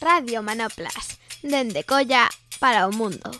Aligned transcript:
Radio 0.00 0.42
Manoplas, 0.42 1.18
dende 1.42 1.82
Colla 1.82 2.28
para 2.60 2.86
o 2.86 2.92
mundo. 2.92 3.34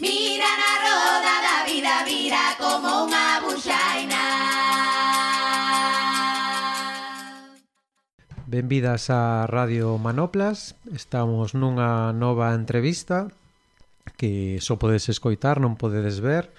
Mira 0.00 0.50
na 0.58 0.72
roda 0.82 1.34
da 1.38 1.56
vida, 1.62 2.02
vira 2.02 2.58
como 2.58 3.06
unha 3.06 3.38
buxaina. 3.46 4.24
Benvidas 8.50 9.06
a 9.14 9.46
Radio 9.46 9.94
Manoplas, 10.02 10.74
estamos 10.90 11.54
nunha 11.54 12.10
nova 12.10 12.58
entrevista 12.58 13.30
que 14.18 14.58
só 14.58 14.82
podes 14.82 15.06
escoitar, 15.06 15.62
non 15.62 15.78
podedes 15.78 16.18
ver, 16.18 16.50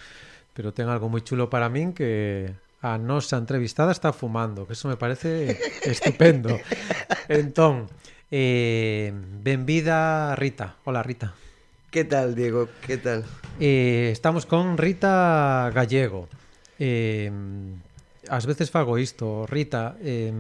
pero 0.55 0.71
ten 0.71 0.88
algo 0.88 1.11
moi 1.11 1.27
chulo 1.27 1.52
para 1.52 1.68
min 1.68 1.91
que 1.91 2.47
a 2.79 2.95
nosa 2.95 3.36
entrevistada 3.36 3.91
está 3.91 4.15
fumando, 4.15 4.63
que 4.63 4.79
eso 4.79 4.88
me 4.88 4.95
parece 4.95 5.59
estupendo. 5.83 6.55
Entón, 7.27 7.91
Eh, 8.31 9.11
benvida 9.43 10.35
Rita. 10.37 10.77
Hola 10.85 11.03
Rita. 11.03 11.35
¿Qué 11.91 12.05
tal, 12.05 12.33
Diego? 12.33 12.69
¿Qué 12.87 12.97
tal? 12.97 13.25
Eh, 13.59 14.09
estamos 14.13 14.45
con 14.45 14.77
Rita 14.77 15.69
Gallego. 15.75 16.29
Eh, 16.79 17.29
ás 18.29 18.45
veces 18.45 18.71
fago 18.71 18.97
isto, 18.97 19.45
Rita, 19.45 19.97
eh, 19.99 20.31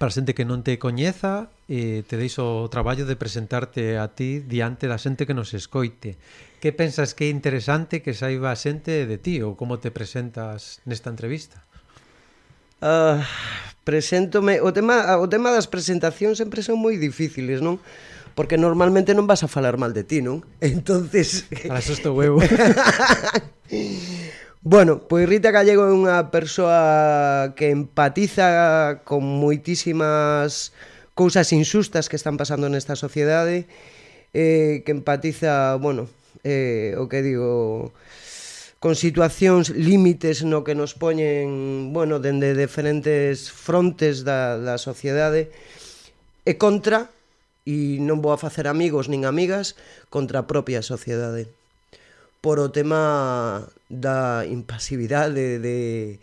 para 0.00 0.10
xente 0.10 0.32
que 0.32 0.48
non 0.48 0.64
te 0.64 0.80
coñeza, 0.80 1.52
eh, 1.68 2.02
te 2.08 2.16
deixo 2.16 2.64
o 2.64 2.72
traballo 2.72 3.04
de 3.04 3.20
presentarte 3.20 4.00
a 4.00 4.08
ti 4.16 4.40
diante 4.40 4.88
da 4.88 4.96
xente 4.96 5.28
que 5.28 5.36
nos 5.36 5.52
escoite. 5.52 6.16
Que 6.64 6.72
pensas 6.72 7.12
que 7.12 7.28
é 7.28 7.30
interesante 7.30 8.00
que 8.00 8.16
saiba 8.16 8.48
a 8.48 8.56
xente 8.56 9.04
de 9.04 9.20
ti 9.20 9.44
ou 9.44 9.54
como 9.54 9.76
te 9.76 9.92
presentas 9.92 10.80
nesta 10.88 11.12
entrevista? 11.12 11.60
Uh, 12.80 13.20
Preséntome, 13.84 14.64
o 14.64 14.72
tema, 14.72 15.20
o 15.20 15.28
tema 15.28 15.52
das 15.52 15.68
presentacións 15.68 16.40
sempre 16.40 16.64
son 16.64 16.80
moi 16.80 16.96
difíciles, 16.96 17.60
non? 17.60 17.76
Porque 18.32 18.56
normalmente 18.56 19.12
non 19.12 19.28
vas 19.28 19.44
a 19.44 19.48
falar 19.48 19.76
mal 19.76 19.92
de 19.92 20.02
ti, 20.02 20.24
non? 20.24 20.40
Entonces... 20.64 21.44
Asusto 21.68 22.16
huevo. 22.16 22.40
Bueno, 24.66 25.06
pois 25.08 25.28
Rita 25.28 25.52
Gallego 25.52 25.84
é 25.84 25.92
unha 25.92 26.32
persoa 26.32 27.52
que 27.52 27.68
empatiza 27.68 29.04
con 29.04 29.20
moitísimas 29.20 30.72
cousas 31.12 31.52
insustas 31.52 32.08
que 32.08 32.16
están 32.16 32.40
pasando 32.40 32.72
nesta 32.72 32.96
sociedade, 32.96 33.68
eh, 34.32 34.80
que 34.88 34.96
empatiza, 34.96 35.76
bueno, 35.76 36.08
eh, 36.48 36.96
o 36.96 37.12
que 37.12 37.20
digo, 37.20 37.92
con 38.84 39.00
situacións 39.00 39.72
límites 39.72 40.44
no 40.44 40.60
que 40.60 40.76
nos 40.76 40.92
poñen, 40.92 41.96
bueno, 41.96 42.20
dende 42.20 42.52
diferentes 42.52 43.48
frontes 43.48 44.28
da, 44.28 44.60
da 44.60 44.76
sociedade, 44.76 45.48
e 46.44 46.60
contra, 46.60 47.08
e 47.64 47.96
non 48.04 48.20
vou 48.20 48.36
a 48.36 48.42
facer 48.44 48.68
amigos 48.68 49.08
nin 49.08 49.24
amigas, 49.24 49.72
contra 50.12 50.44
a 50.44 50.48
propia 50.52 50.84
sociedade. 50.84 51.48
Por 52.44 52.60
o 52.60 52.68
tema 52.68 53.64
da 53.88 54.44
impasividade, 54.44 55.64
de, 55.64 56.20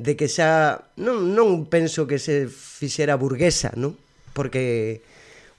de 0.00 0.12
que 0.16 0.32
xa... 0.32 0.88
Non, 0.96 1.36
non 1.36 1.68
penso 1.68 2.08
que 2.08 2.16
se 2.16 2.48
fixera 2.48 3.20
burguesa, 3.20 3.76
non? 3.76 3.92
Porque 4.32 5.04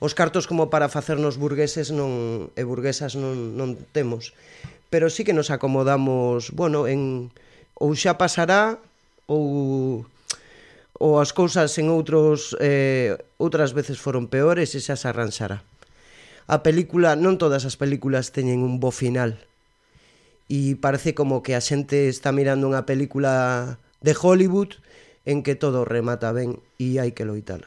os 0.02 0.17
cartos 0.17 0.50
como 0.50 0.73
para 0.73 0.89
facernos 0.89 1.38
burgueses 1.38 1.94
non, 1.94 2.50
e 2.58 2.66
burguesas 2.66 3.14
non, 3.14 3.53
non 3.53 3.77
temos 3.94 4.33
pero 4.90 5.09
sí 5.09 5.23
que 5.23 5.34
nos 5.34 5.50
acomodamos, 5.54 6.52
bueno, 6.52 6.90
en 6.90 7.32
ou 7.80 7.95
xa 7.95 8.20
pasará 8.20 8.78
ou 9.30 10.04
ou 11.00 11.23
as 11.23 11.32
cousas 11.32 11.72
en 11.80 11.88
outros 11.88 12.59
eh, 12.59 13.16
outras 13.40 13.72
veces 13.72 14.02
foron 14.04 14.28
peores 14.28 14.76
e 14.76 14.84
xa 14.84 15.00
se 15.00 15.08
arranxará. 15.08 15.64
A 16.50 16.66
película, 16.66 17.16
non 17.16 17.38
todas 17.40 17.64
as 17.64 17.78
películas 17.78 18.34
teñen 18.36 18.66
un 18.66 18.82
bo 18.84 18.92
final. 18.92 19.39
E 20.50 20.76
parece 20.82 21.14
como 21.14 21.45
que 21.45 21.54
a 21.54 21.61
xente 21.61 22.10
está 22.10 22.33
mirando 22.33 22.67
unha 22.67 22.83
película 22.83 23.77
de 24.02 24.17
Hollywood 24.17 24.82
en 25.30 25.45
que 25.45 25.54
todo 25.54 25.86
remata 25.86 26.33
ben 26.33 26.58
e 26.82 26.98
hai 26.98 27.14
que 27.14 27.23
loitar. 27.23 27.64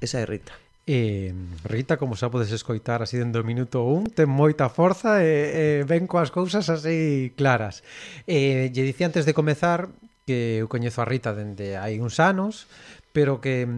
Esa 0.00 0.24
é 0.24 0.26
Rita. 0.26 0.56
Eh, 0.92 1.32
Rita, 1.62 2.02
como 2.02 2.18
xa 2.18 2.34
podes 2.34 2.50
escoitar 2.50 2.98
así 2.98 3.14
dentro 3.14 3.42
do 3.42 3.46
minuto 3.46 3.86
1, 3.86 4.10
ten 4.10 4.26
moita 4.26 4.66
forza 4.66 5.22
e, 5.22 5.30
e 5.30 5.86
ven 5.86 6.10
coas 6.10 6.34
cousas 6.34 6.66
así 6.66 7.30
claras. 7.38 7.86
Eh, 8.26 8.74
lle 8.74 8.82
dicía 8.82 9.06
antes 9.06 9.22
de 9.22 9.30
comezar 9.30 9.94
que 10.26 10.58
eu 10.58 10.66
coñezo 10.66 10.98
a 10.98 11.06
Rita 11.06 11.30
dende 11.30 11.78
hai 11.78 12.02
uns 12.02 12.18
anos, 12.18 12.66
pero 13.14 13.38
que 13.38 13.70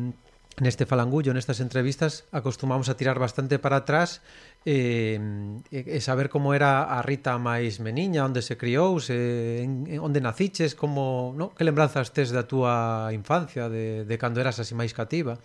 neste 0.56 0.88
falangullo, 0.88 1.36
nestas 1.36 1.60
entrevistas, 1.60 2.24
acostumamos 2.32 2.88
a 2.88 2.96
tirar 2.96 3.20
bastante 3.20 3.60
para 3.60 3.84
atrás 3.84 4.24
eh, 4.64 5.20
e 5.68 6.00
saber 6.00 6.32
como 6.32 6.56
era 6.56 6.96
a 6.96 7.04
Rita 7.04 7.36
máis 7.36 7.76
meniña, 7.76 8.24
onde 8.24 8.40
se 8.40 8.56
criou, 8.56 9.04
se, 9.04 9.60
en, 9.60 10.00
onde 10.00 10.24
naciches, 10.24 10.72
como, 10.72 11.36
no? 11.36 11.52
que 11.52 11.68
lembranzas 11.68 12.08
tes 12.16 12.32
da 12.32 12.48
túa 12.48 13.12
infancia, 13.12 13.68
de, 13.68 14.08
de 14.08 14.16
cando 14.16 14.40
eras 14.40 14.56
así 14.64 14.72
máis 14.72 14.96
cativa? 14.96 15.36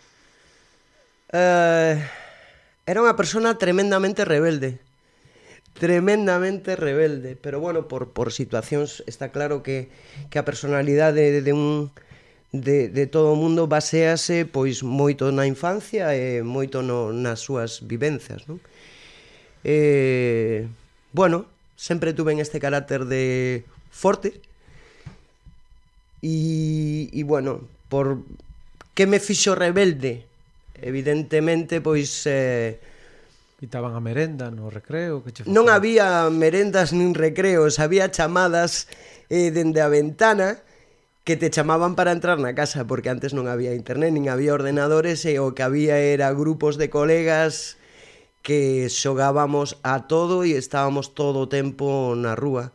Uh, 1.34 2.00
era 2.88 3.04
unha 3.04 3.20
persona 3.20 3.60
tremendamente 3.60 4.24
rebelde. 4.24 4.80
Tremendamente 5.76 6.80
rebelde. 6.80 7.36
Pero 7.36 7.60
bueno, 7.60 7.92
por, 7.92 8.16
por 8.16 8.32
situacións 8.32 9.04
está 9.06 9.36
claro 9.36 9.60
que, 9.60 9.92
que 10.32 10.40
a 10.40 10.48
personalidade 10.48 11.36
de, 11.36 11.42
de 11.44 11.52
un 11.52 11.92
de, 12.52 12.88
de 12.88 13.08
todo 13.08 13.36
o 13.36 13.40
mundo 13.40 13.68
basease 13.68 14.48
pois 14.48 14.80
moito 14.80 15.28
na 15.36 15.44
infancia 15.44 16.16
e 16.16 16.40
moito 16.48 16.80
no, 16.80 17.12
nas 17.12 17.44
súas 17.44 17.84
vivencias, 17.84 18.48
non? 18.48 18.64
Eh, 19.68 20.64
bueno, 21.12 21.44
sempre 21.76 22.16
tuven 22.16 22.40
este 22.40 22.64
carácter 22.64 23.04
de 23.04 23.68
forte 23.92 24.40
e, 26.24 27.12
e 27.12 27.22
bueno, 27.28 27.68
por 27.92 28.24
que 28.96 29.06
me 29.06 29.20
fixo 29.20 29.52
rebelde 29.52 30.24
evidentemente 30.82 31.82
pois 31.82 32.26
eh, 32.26 32.80
Quitaban 33.58 33.98
a 33.98 34.02
merenda 34.02 34.54
no 34.54 34.70
recreo 34.70 35.26
que 35.26 35.34
che? 35.34 35.42
Non 35.50 35.68
había 35.74 36.30
merendas 36.30 36.94
nin 36.94 37.18
recreos 37.18 37.82
Había 37.82 38.14
chamadas 38.14 38.86
eh, 39.34 39.50
dende 39.50 39.82
a 39.82 39.90
ventana 39.90 40.62
que 41.28 41.36
te 41.36 41.50
chamaban 41.50 41.96
para 42.00 42.14
entrar 42.16 42.40
na 42.40 42.56
casa 42.56 42.88
porque 42.88 43.12
antes 43.12 43.36
non 43.36 43.52
había 43.52 43.76
internet, 43.76 44.16
nin 44.16 44.32
había 44.32 44.56
ordenadores 44.56 45.28
e 45.28 45.44
o 45.44 45.52
que 45.52 45.60
había 45.60 46.00
era 46.00 46.32
grupos 46.32 46.80
de 46.80 46.88
colegas 46.88 47.76
que 48.40 48.88
xogábamos 48.88 49.76
a 49.84 50.08
todo 50.08 50.48
e 50.48 50.56
estábamos 50.56 51.12
todo 51.12 51.44
o 51.44 51.52
tempo 51.52 52.16
na 52.16 52.32
rúa. 52.32 52.72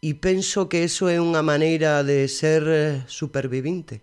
E 0.00 0.16
penso 0.16 0.72
que 0.72 0.88
eso 0.88 1.12
é 1.12 1.20
unha 1.20 1.44
maneira 1.44 2.00
de 2.08 2.24
ser 2.24 2.64
eh, 2.64 3.04
supervivinte 3.04 4.00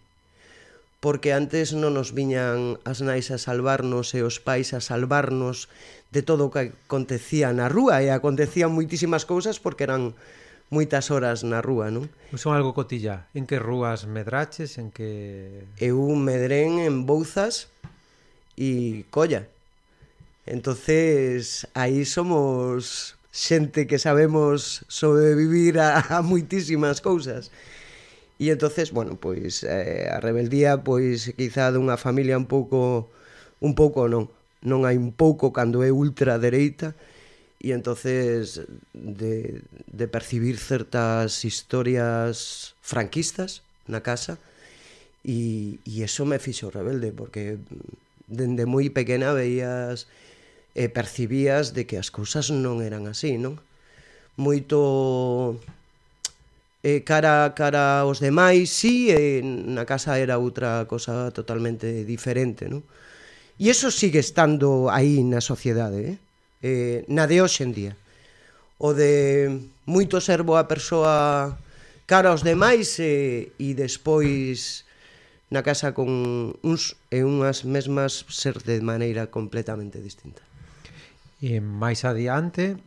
porque 1.00 1.34
antes 1.34 1.78
non 1.78 1.94
nos 1.94 2.14
viñan 2.18 2.82
as 2.82 3.06
nais 3.06 3.30
a 3.30 3.38
salvarnos 3.38 4.18
e 4.18 4.26
os 4.26 4.42
pais 4.42 4.74
a 4.74 4.82
salvarnos 4.82 5.70
de 6.10 6.26
todo 6.26 6.50
o 6.50 6.52
que 6.52 6.74
acontecía 6.74 7.54
na 7.54 7.70
rúa 7.70 8.02
e 8.02 8.10
acontecían 8.10 8.74
moitísimas 8.74 9.28
cousas 9.28 9.62
porque 9.62 9.86
eran 9.86 10.18
moitas 10.74 11.14
horas 11.14 11.46
na 11.46 11.62
rúa, 11.64 11.94
non? 11.94 12.12
Pois 12.34 12.44
son 12.44 12.58
algo 12.58 12.76
cotilla. 12.76 13.30
En 13.32 13.48
que 13.48 13.62
rúas 13.62 14.04
medraches? 14.10 14.76
En 14.82 14.92
que... 14.92 15.64
Eu 15.80 16.02
medrén 16.18 16.82
en 16.84 17.08
Bouzas 17.08 17.72
e 18.60 19.06
Colla. 19.14 19.48
Entonces, 20.44 21.68
aí 21.78 22.04
somos 22.04 23.16
xente 23.32 23.86
que 23.86 24.00
sabemos 24.00 24.84
sobrevivir 24.90 25.78
a, 25.80 26.02
a 26.18 26.26
moitísimas 26.26 27.00
cousas. 27.00 27.54
E 28.38 28.54
entonces, 28.54 28.94
bueno, 28.94 29.18
pois 29.18 29.66
eh, 29.66 30.10
a 30.14 30.22
rebeldía 30.22 30.86
pois 30.86 31.34
quizá 31.34 31.74
dunha 31.74 31.98
familia 31.98 32.38
un 32.38 32.46
pouco 32.46 33.10
un 33.60 33.74
pouco 33.74 34.06
non, 34.06 34.30
non 34.62 34.86
hai 34.86 34.98
un 34.98 35.10
pouco 35.10 35.50
cando 35.50 35.82
é 35.82 35.90
ultradereita 35.90 36.94
e 37.58 37.74
entonces 37.74 38.62
de, 38.94 39.66
de 39.90 40.06
percibir 40.06 40.62
certas 40.62 41.42
historias 41.42 42.78
franquistas 42.86 43.66
na 43.90 44.06
casa 44.06 44.38
e, 45.26 45.82
e 45.82 46.06
eso 46.06 46.22
me 46.30 46.38
fixo 46.38 46.70
rebelde 46.70 47.10
porque 47.10 47.58
dende 48.30 48.70
moi 48.70 48.94
pequena 48.94 49.34
veías 49.34 50.06
e 50.78 50.86
eh, 50.86 50.90
percibías 50.94 51.74
de 51.74 51.90
que 51.90 51.98
as 51.98 52.14
cousas 52.14 52.54
non 52.54 52.86
eran 52.86 53.10
así, 53.10 53.42
non? 53.42 53.58
Moito 54.38 55.58
eh, 56.88 57.04
cara 57.04 57.52
cara 57.52 58.08
aos 58.08 58.24
demais, 58.24 58.72
sí, 58.72 59.12
eh, 59.12 59.44
na 59.44 59.84
casa 59.84 60.16
era 60.16 60.40
outra 60.40 60.88
cosa 60.88 61.36
totalmente 61.36 62.08
diferente, 62.08 62.72
non? 62.72 62.88
E 63.60 63.68
eso 63.68 63.92
sigue 63.92 64.24
estando 64.24 64.88
aí 64.88 65.20
na 65.28 65.44
sociedade, 65.44 66.00
eh? 66.00 66.18
eh 66.64 66.98
na 67.12 67.28
de 67.28 67.44
hoxe 67.44 67.68
en 67.68 67.74
día. 67.76 67.94
O 68.80 68.96
de 68.96 69.50
moito 69.84 70.22
ser 70.24 70.48
boa 70.48 70.70
persoa 70.70 71.58
cara 72.08 72.32
aos 72.32 72.46
demais 72.48 72.96
eh, 73.04 73.52
e 73.60 73.76
despois 73.76 74.88
na 75.52 75.66
casa 75.66 75.92
con 75.92 76.08
uns 76.64 76.96
e 77.12 77.20
unhas 77.26 77.68
mesmas 77.68 78.24
ser 78.32 78.64
de 78.64 78.80
maneira 78.80 79.28
completamente 79.28 80.00
distinta. 80.00 80.46
E 81.44 81.60
máis 81.60 82.08
adiante, 82.08 82.80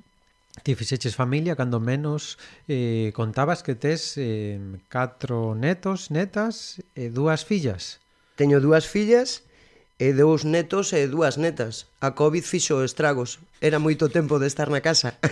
Ti 0.63 0.77
fixeches 0.77 1.17
familia 1.17 1.57
cando 1.57 1.81
menos 1.81 2.37
eh, 2.69 3.13
contabas 3.17 3.65
que 3.65 3.75
tes 3.75 4.21
eh, 4.21 4.61
catro 4.93 5.57
netos, 5.57 6.13
netas 6.13 6.85
e 6.93 7.09
dúas 7.09 7.49
fillas. 7.49 8.05
Teño 8.37 8.61
dúas 8.61 8.85
fillas 8.85 9.49
e 9.97 10.13
dous 10.13 10.45
netos 10.45 10.93
e 10.93 11.09
dúas 11.09 11.41
netas. 11.41 11.89
A 12.01 12.13
COVID 12.13 12.45
fixo 12.45 12.85
estragos. 12.85 13.41
Era 13.61 13.81
moito 13.81 14.13
tempo 14.13 14.37
de 14.37 14.49
estar 14.49 14.69
na 14.69 14.85
casa. 14.85 15.17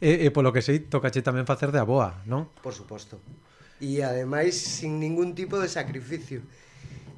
e, 0.00 0.10
e 0.24 0.28
polo 0.32 0.52
que 0.52 0.64
sei, 0.64 0.88
tocache 0.88 1.20
tamén 1.20 1.48
facer 1.48 1.72
de 1.72 1.80
aboa, 1.80 2.24
non? 2.24 2.48
Por 2.64 2.72
suposto. 2.72 3.20
E 3.84 4.00
ademais, 4.00 4.56
sin 4.56 4.96
ningún 4.96 5.36
tipo 5.36 5.60
de 5.60 5.68
sacrificio. 5.68 6.40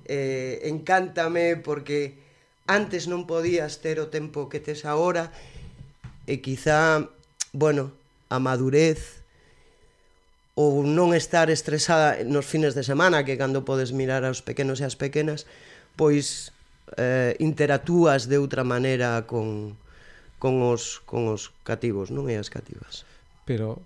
Eh, 0.06 0.66
encántame 0.66 1.58
porque 1.58 2.26
antes 2.66 3.06
non 3.06 3.26
podías 3.26 3.78
ter 3.78 4.02
o 4.02 4.10
tempo 4.10 4.50
que 4.50 4.58
tes 4.58 4.82
agora 4.82 5.30
e 5.30 5.55
e 6.26 6.42
quizá, 6.42 7.06
bueno, 7.54 7.94
a 8.28 8.38
madurez 8.42 9.22
ou 10.56 10.82
non 10.82 11.12
estar 11.12 11.52
estresada 11.52 12.24
nos 12.24 12.48
fines 12.48 12.72
de 12.72 12.82
semana, 12.82 13.22
que 13.28 13.36
cando 13.36 13.62
podes 13.68 13.92
mirar 13.92 14.24
aos 14.24 14.40
pequenos 14.40 14.80
e 14.80 14.88
as 14.88 14.96
pequenas, 14.96 15.44
pois 15.94 16.50
eh, 16.96 17.36
interactúas 17.38 18.26
de 18.26 18.40
outra 18.40 18.64
maneira 18.64 19.28
con, 19.28 19.76
con, 20.40 20.64
os, 20.64 21.04
con 21.04 21.28
os 21.28 21.52
cativos, 21.60 22.08
non 22.08 22.32
e 22.32 22.40
as 22.40 22.48
cativas. 22.48 23.04
Pero 23.44 23.84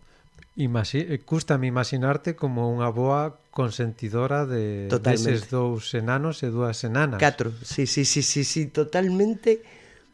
imagi 0.54 1.02
eh, 1.10 1.18
custame 1.26 1.66
imaginarte 1.66 2.38
como 2.38 2.70
unha 2.70 2.94
boa 2.94 3.34
consentidora 3.50 4.46
de 4.46 4.86
deses 5.02 5.50
dous 5.50 5.90
enanos 5.98 6.46
e 6.46 6.54
dúas 6.54 6.86
enanas. 6.86 7.18
Catro, 7.18 7.50
sí, 7.66 7.90
sí, 7.90 8.06
sí, 8.06 8.22
sí, 8.22 8.46
sí, 8.46 8.70
totalmente. 8.70 9.66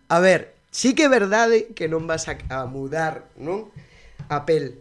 A 0.08 0.25
ver, 0.25 0.56
Sí 0.76 0.94
que 0.94 1.05
é 1.05 1.08
verdade 1.08 1.73
que 1.73 1.88
non 1.88 2.05
vas 2.05 2.28
a, 2.28 2.37
a 2.52 2.69
mudar, 2.69 3.32
non? 3.40 3.73
A 4.28 4.44
pel. 4.44 4.76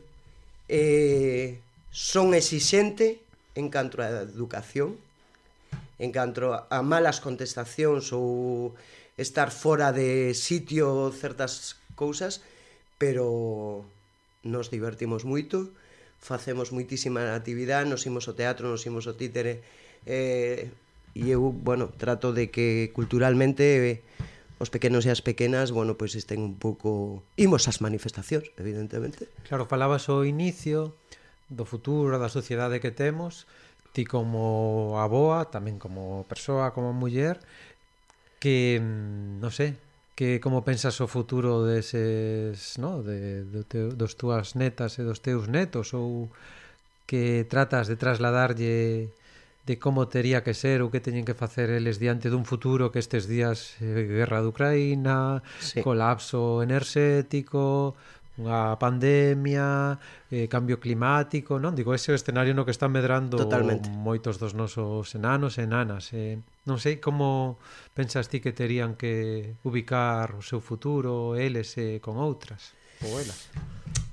eh, 0.67 1.63
son 1.87 2.35
exixente 2.35 3.23
en 3.55 3.71
canto 3.71 4.03
á 4.03 4.27
educación, 4.27 4.99
en 5.95 6.11
canto 6.11 6.51
a 6.51 6.79
malas 6.83 7.23
contestacións 7.23 8.11
ou 8.11 8.75
estar 9.15 9.55
fora 9.55 9.95
de 9.95 10.35
sitio 10.35 11.15
certas 11.15 11.79
cousas, 11.95 12.43
pero 12.99 13.87
nos 14.43 14.67
divertimos 14.67 15.23
moito, 15.23 15.71
facemos 16.19 16.75
moitísima 16.75 17.39
actividade, 17.39 17.87
nos 17.87 18.03
imos 18.03 18.27
ao 18.27 18.35
teatro, 18.35 18.67
nos 18.67 18.83
imos 18.83 19.07
ao 19.07 19.15
títere, 19.15 19.63
eh, 20.03 20.67
e 21.15 21.31
eu, 21.31 21.55
bueno, 21.55 21.87
trato 21.95 22.35
de 22.35 22.51
que 22.51 22.91
culturalmente 22.91 23.63
eh, 23.79 24.03
os 24.57 24.71
pequenos 24.71 25.03
e 25.03 25.11
as 25.11 25.19
pequenas, 25.19 25.75
bueno, 25.75 25.99
pois 25.99 26.15
estén 26.15 26.39
un 26.39 26.55
pouco 26.55 27.23
imos 27.35 27.67
ás 27.67 27.83
manifestacións, 27.83 28.47
evidentemente. 28.55 29.27
Claro, 29.47 29.67
falabas 29.67 30.07
ao 30.07 30.23
inicio 30.23 30.95
do 31.51 31.67
futuro 31.67 32.15
da 32.17 32.31
sociedade 32.31 32.79
que 32.79 32.95
temos, 32.95 33.45
ti 33.91 34.07
como 34.07 34.99
aboa, 34.99 35.51
tamén 35.51 35.75
como 35.75 36.23
persoa, 36.31 36.71
como 36.71 36.95
muller, 36.95 37.39
que 38.39 38.79
mm, 38.79 39.43
non 39.43 39.51
sei, 39.51 39.75
que 40.15 40.39
como 40.39 40.63
pensas 40.63 40.95
o 41.03 41.11
futuro 41.11 41.67
deses, 41.67 42.79
no, 42.79 43.03
de, 43.03 43.43
do 43.43 43.67
teu, 43.67 43.91
dos 43.91 44.15
túas 44.15 44.55
netas 44.55 44.95
e 44.95 45.03
dos 45.03 45.19
teus 45.19 45.51
netos 45.51 45.91
ou 45.91 46.31
que 47.03 47.43
tratas 47.51 47.91
de 47.91 47.99
trasladarlle 47.99 49.11
de 49.65 49.79
como 49.79 50.07
tería 50.07 50.45
que 50.45 50.53
ser 50.53 50.85
ou 50.85 50.93
que 50.93 51.01
teñen 51.01 51.25
que 51.25 51.33
facer 51.33 51.73
eles 51.73 51.97
diante 51.97 52.29
dun 52.29 52.45
futuro 52.45 52.93
que 52.93 53.01
estes 53.01 53.25
días 53.25 53.81
eh, 53.81 54.05
guerra 54.05 54.45
de 54.45 54.47
Ucraína, 54.53 55.41
sí. 55.57 55.81
colapso 55.81 56.61
enerxético, 56.61 57.97
unha 58.35 58.75
pandemia, 58.75 59.95
eh, 60.27 60.45
cambio 60.51 60.77
climático, 60.77 61.55
non? 61.57 61.71
Digo, 61.71 61.95
ese 61.95 62.11
é 62.11 62.13
o 62.13 62.19
escenario 62.19 62.51
no 62.51 62.67
que 62.67 62.75
están 62.75 62.91
medrando 62.91 63.39
Totalmente. 63.39 63.87
moitos 63.89 64.37
dos 64.37 64.53
nosos 64.53 65.15
enanos 65.15 65.55
e 65.57 65.63
enanas. 65.63 66.11
Eh, 66.11 66.37
non 66.67 66.77
sei 66.77 66.99
como 66.99 67.57
pensas 67.95 68.27
ti 68.27 68.43
que 68.43 68.51
terían 68.51 68.99
que 68.99 69.55
ubicar 69.63 70.35
o 70.35 70.43
seu 70.43 70.59
futuro 70.59 71.39
eles 71.39 71.73
eh, 71.79 72.03
con 72.03 72.19
outras. 72.19 72.75
Oela. 73.05 73.35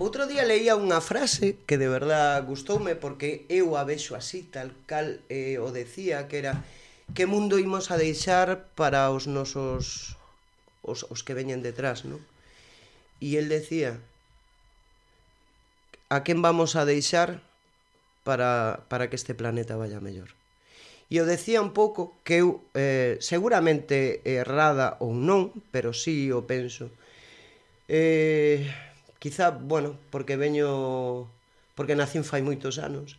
Outro 0.00 0.26
día 0.26 0.42
leía 0.42 0.74
unha 0.74 0.98
frase 0.98 1.60
que 1.68 1.78
de 1.78 1.86
verdad 1.86 2.42
gustoume 2.42 2.96
porque 2.98 3.46
eu 3.46 3.76
a 3.78 3.86
vexo 3.86 4.18
así, 4.18 4.42
tal 4.42 4.74
cal 4.90 5.22
eh, 5.30 5.62
o 5.62 5.70
decía, 5.70 6.26
que 6.26 6.42
era 6.42 6.64
que 7.14 7.28
mundo 7.28 7.60
imos 7.60 7.92
a 7.92 8.00
deixar 8.00 8.72
para 8.74 9.12
os 9.12 9.28
nosos 9.28 10.16
os, 10.82 11.06
os 11.06 11.20
que 11.22 11.36
veñen 11.38 11.62
detrás, 11.62 12.02
non? 12.02 12.18
E 13.22 13.38
el 13.38 13.46
decía 13.46 14.02
a 16.10 16.26
quen 16.26 16.42
vamos 16.42 16.74
a 16.74 16.84
deixar 16.84 17.40
para, 18.24 18.84
para 18.88 19.08
que 19.08 19.16
este 19.16 19.34
planeta 19.34 19.78
vaya 19.78 20.02
mellor. 20.02 20.34
E 21.12 21.20
eu 21.20 21.28
decía 21.28 21.60
un 21.60 21.76
pouco 21.76 22.16
que 22.24 22.40
eu 22.40 22.64
eh, 22.72 23.20
seguramente 23.20 24.24
errada 24.24 24.96
ou 24.98 25.12
non, 25.12 25.52
pero 25.70 25.92
sí 25.92 26.32
o 26.32 26.48
penso, 26.48 26.88
Eh, 27.88 28.70
quizá, 29.18 29.50
bueno, 29.50 29.96
porque 30.10 30.36
veño 30.36 31.28
porque 31.74 31.96
nacín 31.96 32.22
fai 32.22 32.42
moitos 32.44 32.78
anos. 32.78 33.16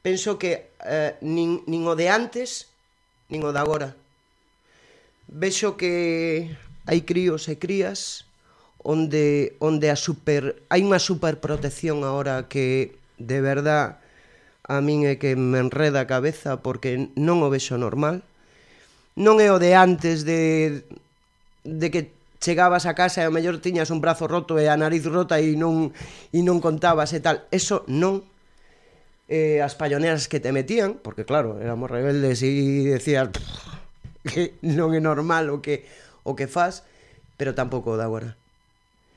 Penso 0.00 0.38
que 0.38 0.70
eh, 0.86 1.18
nin, 1.20 1.62
nin 1.66 1.82
o 1.84 1.98
de 1.98 2.08
antes, 2.08 2.70
nin 3.28 3.42
o 3.44 3.52
de 3.52 3.60
agora. 3.60 3.98
Vexo 5.26 5.74
que 5.74 6.54
hai 6.86 7.02
críos 7.02 7.50
e 7.50 7.58
crías 7.58 8.24
onde 8.86 9.58
onde 9.58 9.90
a 9.90 9.98
super 9.98 10.62
hai 10.70 10.86
unha 10.86 11.02
superprotección 11.02 12.06
agora 12.06 12.46
que 12.46 12.94
de 13.18 13.42
verdad 13.42 13.98
a 14.62 14.78
min 14.78 15.06
é 15.10 15.18
que 15.18 15.34
me 15.34 15.58
enreda 15.58 16.06
a 16.06 16.10
cabeza 16.10 16.62
porque 16.62 17.10
non 17.18 17.42
o 17.42 17.50
vexo 17.50 17.74
normal. 17.74 18.22
Non 19.18 19.42
é 19.42 19.50
o 19.50 19.58
de 19.58 19.74
antes 19.74 20.22
de 20.22 20.86
de 21.66 21.86
que 21.90 22.15
chegabas 22.40 22.86
a 22.86 22.94
casa 22.94 23.22
e 23.22 23.26
ao 23.26 23.34
mellor 23.34 23.58
tiñas 23.64 23.88
un 23.88 24.00
brazo 24.04 24.28
roto 24.28 24.60
e 24.60 24.68
a 24.68 24.76
nariz 24.76 25.04
rota 25.08 25.40
e 25.40 25.56
non 25.56 25.92
e 26.32 26.40
non 26.44 26.60
contabas 26.60 27.12
e 27.16 27.20
tal. 27.20 27.48
Eso 27.50 27.84
non 27.88 28.24
eh, 29.28 29.62
as 29.62 29.74
palloneras 29.74 30.28
que 30.28 30.38
te 30.38 30.52
metían, 30.52 31.00
porque 31.02 31.24
claro, 31.24 31.58
éramos 31.58 31.90
rebeldes 31.90 32.42
e 32.44 32.86
decías 32.86 33.32
que 34.22 34.54
non 34.62 34.92
é 34.92 35.00
normal 35.00 35.50
o 35.50 35.58
que 35.64 35.86
o 36.26 36.34
que 36.34 36.50
faz, 36.50 36.82
pero 37.38 37.54
tampouco 37.54 37.94
o 37.94 37.98
de 37.98 38.04
agora. 38.04 38.30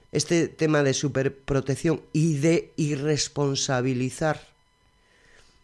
Este 0.10 0.50
tema 0.50 0.82
de 0.82 0.98
superprotección 0.98 2.02
e 2.18 2.42
de 2.42 2.74
irresponsabilizar 2.82 4.42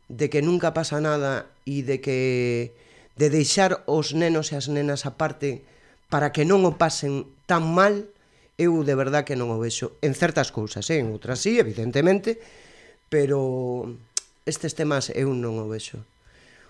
de 0.05 0.29
que 0.29 0.45
nunca 0.45 0.73
pasa 0.77 1.01
nada 1.01 1.49
e 1.65 1.81
de 1.81 1.97
que 1.97 2.77
de 3.17 3.33
deixar 3.33 3.81
os 3.89 4.13
nenos 4.13 4.53
e 4.53 4.59
as 4.59 4.69
nenas 4.69 5.09
aparte 5.09 5.65
parte 5.65 5.74
para 6.09 6.31
que 6.31 6.45
non 6.45 6.61
o 6.63 6.77
pasen 6.77 7.25
tan 7.49 7.65
mal, 7.65 8.09
eu 8.57 8.83
de 8.87 8.95
verdad 8.95 9.27
que 9.27 9.35
non 9.35 9.51
o 9.51 9.59
vexo 9.59 9.99
en 9.99 10.15
certas 10.15 10.53
cousas, 10.53 10.87
eh? 10.87 11.03
en 11.03 11.11
outras 11.11 11.43
sí, 11.43 11.59
evidentemente, 11.59 12.39
pero 13.11 13.91
estes 14.47 14.77
temas 14.77 15.11
eu 15.11 15.33
non 15.35 15.59
o 15.59 15.67
vexo. 15.67 15.99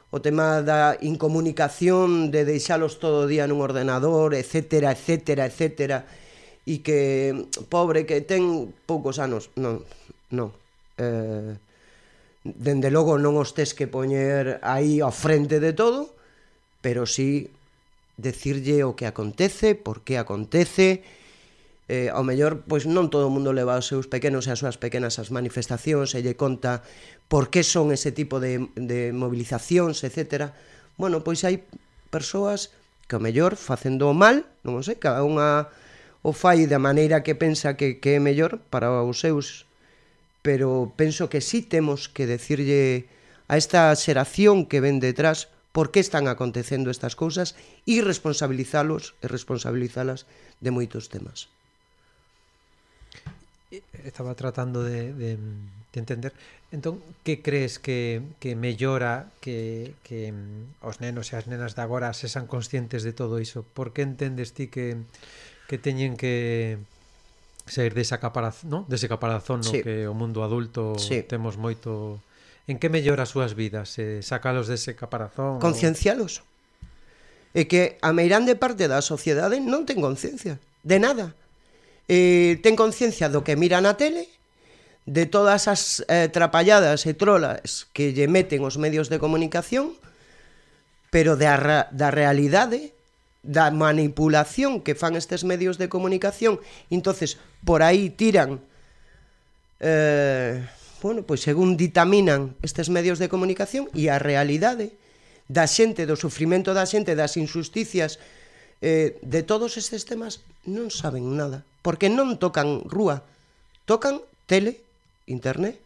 O 0.10 0.24
tema 0.24 0.63
da 0.63 0.96
incomunicación, 1.04 2.32
de 2.32 2.48
deixalos 2.48 2.98
todo 3.04 3.25
o 3.25 3.30
día 3.30 3.46
nun 3.46 3.60
ordenador, 3.62 4.34
etcétera, 4.34 4.96
etcétera, 4.96 5.46
etcétera, 5.46 6.08
e 6.65 6.82
que, 6.82 7.46
pobre, 7.70 8.10
que 8.10 8.25
ten 8.25 8.74
poucos 8.89 9.22
anos, 9.22 9.54
non, 9.54 9.86
non. 10.34 10.50
Eh, 10.98 11.54
dende 12.46 12.89
logo 12.89 13.18
non 13.18 13.38
os 13.38 13.54
tes 13.54 13.74
que 13.77 13.86
poñer 13.89 14.62
aí 14.65 15.01
ao 15.01 15.13
frente 15.13 15.62
de 15.62 15.74
todo, 15.74 16.13
pero 16.82 17.06
sí 17.06 17.50
decirlle 18.17 18.84
o 18.84 18.95
que 18.95 19.05
acontece, 19.05 19.75
por 19.75 20.03
que 20.03 20.17
acontece, 20.17 21.03
eh, 21.88 22.10
ao 22.10 22.25
mellor 22.25 22.65
pois 22.65 22.89
non 22.89 23.13
todo 23.13 23.29
o 23.29 23.34
mundo 23.34 23.53
leva 23.53 23.77
os 23.77 23.86
seus 23.86 24.10
pequenos 24.10 24.50
e 24.50 24.51
as 24.55 24.60
súas 24.60 24.81
pequenas 24.81 25.22
as 25.22 25.29
manifestacións 25.29 26.17
e 26.17 26.25
lle 26.25 26.34
conta 26.34 26.81
por 27.29 27.53
que 27.53 27.62
son 27.62 27.93
ese 27.93 28.10
tipo 28.10 28.41
de, 28.41 28.72
de 28.74 29.13
movilizacións, 29.13 30.01
etc. 30.01 30.55
Bueno, 30.98 31.22
pois 31.22 31.45
hai 31.45 31.62
persoas 32.10 32.74
que 33.05 33.13
ao 33.13 33.22
mellor 33.22 33.53
facendo 33.53 34.10
o 34.10 34.17
mal, 34.17 34.50
non 34.65 34.79
o 34.79 34.81
sei, 34.81 34.98
cada 34.98 35.22
unha 35.22 35.69
o 36.25 36.34
fai 36.34 36.65
da 36.65 36.81
maneira 36.81 37.22
que 37.22 37.38
pensa 37.38 37.77
que, 37.77 38.01
que 38.01 38.17
é 38.17 38.19
mellor 38.19 38.57
para 38.74 38.89
os 38.89 39.22
seus 39.22 39.69
pero 40.45 40.93
penso 40.93 41.25
que 41.27 41.41
sí 41.41 41.65
temos 41.65 42.05
que 42.05 42.29
decirlle 42.29 43.10
a 43.50 43.57
esta 43.57 43.89
xeración 43.98 44.69
que 44.69 44.77
ven 44.77 45.01
detrás 45.01 45.50
por 45.75 45.91
que 45.91 46.00
están 46.00 46.32
acontecendo 46.32 46.88
estas 46.88 47.20
cousas 47.20 47.60
e 47.84 48.00
responsabilizalos 48.00 49.12
e 49.20 49.27
responsabilizalas 49.27 50.24
de 50.63 50.72
moitos 50.72 51.12
temas. 51.12 51.51
Estaba 54.08 54.39
tratando 54.39 54.88
de, 54.88 55.12
de, 55.12 55.36
de 55.36 55.98
entender. 56.00 56.32
Entón, 56.72 57.03
que 57.27 57.44
crees 57.44 57.75
que, 57.75 58.24
que 58.39 58.55
mellora 58.55 59.27
que, 59.44 60.00
que 60.00 60.32
mm, 60.32 60.79
os 60.79 61.03
nenos 61.03 61.36
e 61.36 61.36
as 61.36 61.44
nenas 61.44 61.75
de 61.75 61.84
agora 61.84 62.15
se 62.15 62.32
san 62.32 62.48
conscientes 62.48 63.03
de 63.03 63.12
todo 63.12 63.44
iso? 63.44 63.67
Por 63.75 63.91
que 63.91 64.08
entendes 64.08 64.55
ti 64.55 64.72
que, 64.72 65.03
que 65.67 65.75
teñen 65.75 66.15
que 66.15 66.79
sair 67.67 67.91
desa 67.91 68.24
caparazón, 68.24 68.72
no? 68.72 68.79
dese 68.88 69.12
caparazón 69.12 69.60
no 69.60 69.75
sí. 69.75 69.84
que 69.84 70.08
o 70.08 70.15
mundo 70.15 70.39
adulto 70.39 70.96
sí. 70.96 71.20
temos 71.27 71.60
moito 71.60 72.24
en 72.67 72.81
que 72.81 72.89
mellora 72.89 73.29
as 73.29 73.31
súas 73.34 73.53
vidas, 73.53 73.93
eh, 74.01 74.25
sacalos 74.25 74.65
dese 74.65 74.98
caparazón. 74.98 75.62
Conciencialos. 75.62 76.41
É 77.53 77.69
que 77.69 77.95
a 78.01 78.12
meirande 78.12 78.57
parte 78.57 78.89
da 78.89 79.00
sociedade 79.05 79.62
non 79.62 79.86
ten 79.86 80.01
conciencia 80.01 80.57
de 80.81 80.98
nada. 80.98 81.38
Eh, 82.10 82.57
ten 82.65 82.74
conciencia 82.74 83.29
do 83.29 83.45
que 83.45 83.53
mira 83.53 83.79
na 83.79 83.95
tele, 83.95 84.27
de 85.05 85.29
todas 85.29 85.69
as 85.69 86.01
eh, 86.10 86.27
trapalladas 86.34 87.05
e 87.05 87.13
trolas 87.13 87.86
que 87.93 88.10
lle 88.17 88.25
meten 88.25 88.65
os 88.65 88.81
medios 88.81 89.13
de 89.13 89.22
comunicación, 89.22 89.93
pero 91.13 91.38
da, 91.38 91.88
da 91.93 92.10
realidade 92.10 92.98
da 93.45 93.69
manipulación 93.69 94.81
que 94.81 94.98
fan 94.98 95.13
estes 95.13 95.45
medios 95.45 95.77
de 95.77 95.86
comunicación, 95.86 96.57
entonces 96.89 97.38
por 97.62 97.86
aí 97.86 98.10
tiran 98.10 98.65
eh 99.77 100.65
bueno, 101.05 101.21
pois 101.21 101.45
según 101.45 101.77
ditaminan 101.77 102.57
estes 102.65 102.89
medios 102.89 103.21
de 103.21 103.29
comunicación 103.29 103.85
e 103.93 104.09
a 104.09 104.17
realidade 104.17 104.97
da 105.45 105.69
xente, 105.69 106.09
do 106.09 106.17
sufrimento 106.17 106.74
da 106.74 106.89
xente, 106.89 107.13
das 107.13 107.38
injusticias 107.38 108.17
eh, 108.81 109.13
de 109.21 109.45
todos 109.45 109.77
estes 109.77 110.09
temas, 110.09 110.41
non 110.65 110.89
saben 110.89 111.38
nada. 111.38 111.62
Porque 111.85 112.09
non 112.09 112.41
tocan 112.41 112.81
rúa, 112.89 113.21
tocan 113.85 114.25
tele, 114.50 114.81
internet, 115.29 115.77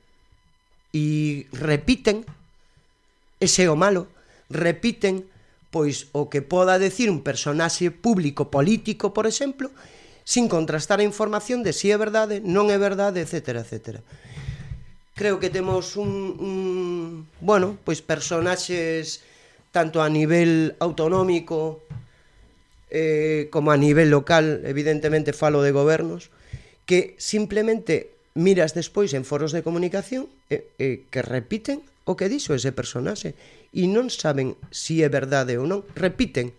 e 0.96 1.52
repiten, 1.52 2.24
ese 3.44 3.68
o 3.68 3.76
malo, 3.76 4.08
repiten 4.48 5.28
pois 5.68 6.08
o 6.16 6.32
que 6.32 6.40
poda 6.40 6.80
decir 6.80 7.12
un 7.12 7.28
personaxe 7.28 7.92
público 7.92 8.48
político, 8.48 9.12
por 9.12 9.28
exemplo, 9.28 9.68
sin 10.24 10.48
contrastar 10.48 11.04
a 11.04 11.10
información 11.12 11.60
de 11.60 11.76
si 11.76 11.92
é 11.92 12.00
verdade, 12.00 12.40
non 12.40 12.72
é 12.72 12.80
verdade, 12.80 13.20
etc. 13.20 13.68
etc 13.68 14.00
creo 15.20 15.42
que 15.42 15.50
temos 15.50 15.98
un, 15.98 16.08
un 16.40 17.28
bueno, 17.44 17.76
pois 17.84 18.00
personaxes 18.00 19.20
tanto 19.76 20.00
a 20.00 20.08
nivel 20.08 20.80
autonómico 20.80 21.84
eh, 22.88 23.52
como 23.52 23.76
a 23.76 23.78
nivel 23.78 24.16
local, 24.16 24.64
evidentemente 24.64 25.36
falo 25.36 25.60
de 25.60 25.76
gobernos, 25.76 26.32
que 26.88 27.20
simplemente 27.20 28.16
miras 28.32 28.72
despois 28.72 29.12
en 29.12 29.28
foros 29.28 29.52
de 29.52 29.60
comunicación 29.60 30.32
eh, 30.48 30.72
eh, 30.80 31.04
que 31.12 31.20
repiten 31.20 31.84
o 32.08 32.16
que 32.16 32.32
dixo 32.32 32.56
ese 32.56 32.72
personaxe 32.72 33.36
e 33.76 33.92
non 33.92 34.08
saben 34.08 34.56
si 34.72 35.04
é 35.04 35.12
verdade 35.12 35.60
ou 35.60 35.68
non, 35.68 35.84
repiten. 36.00 36.56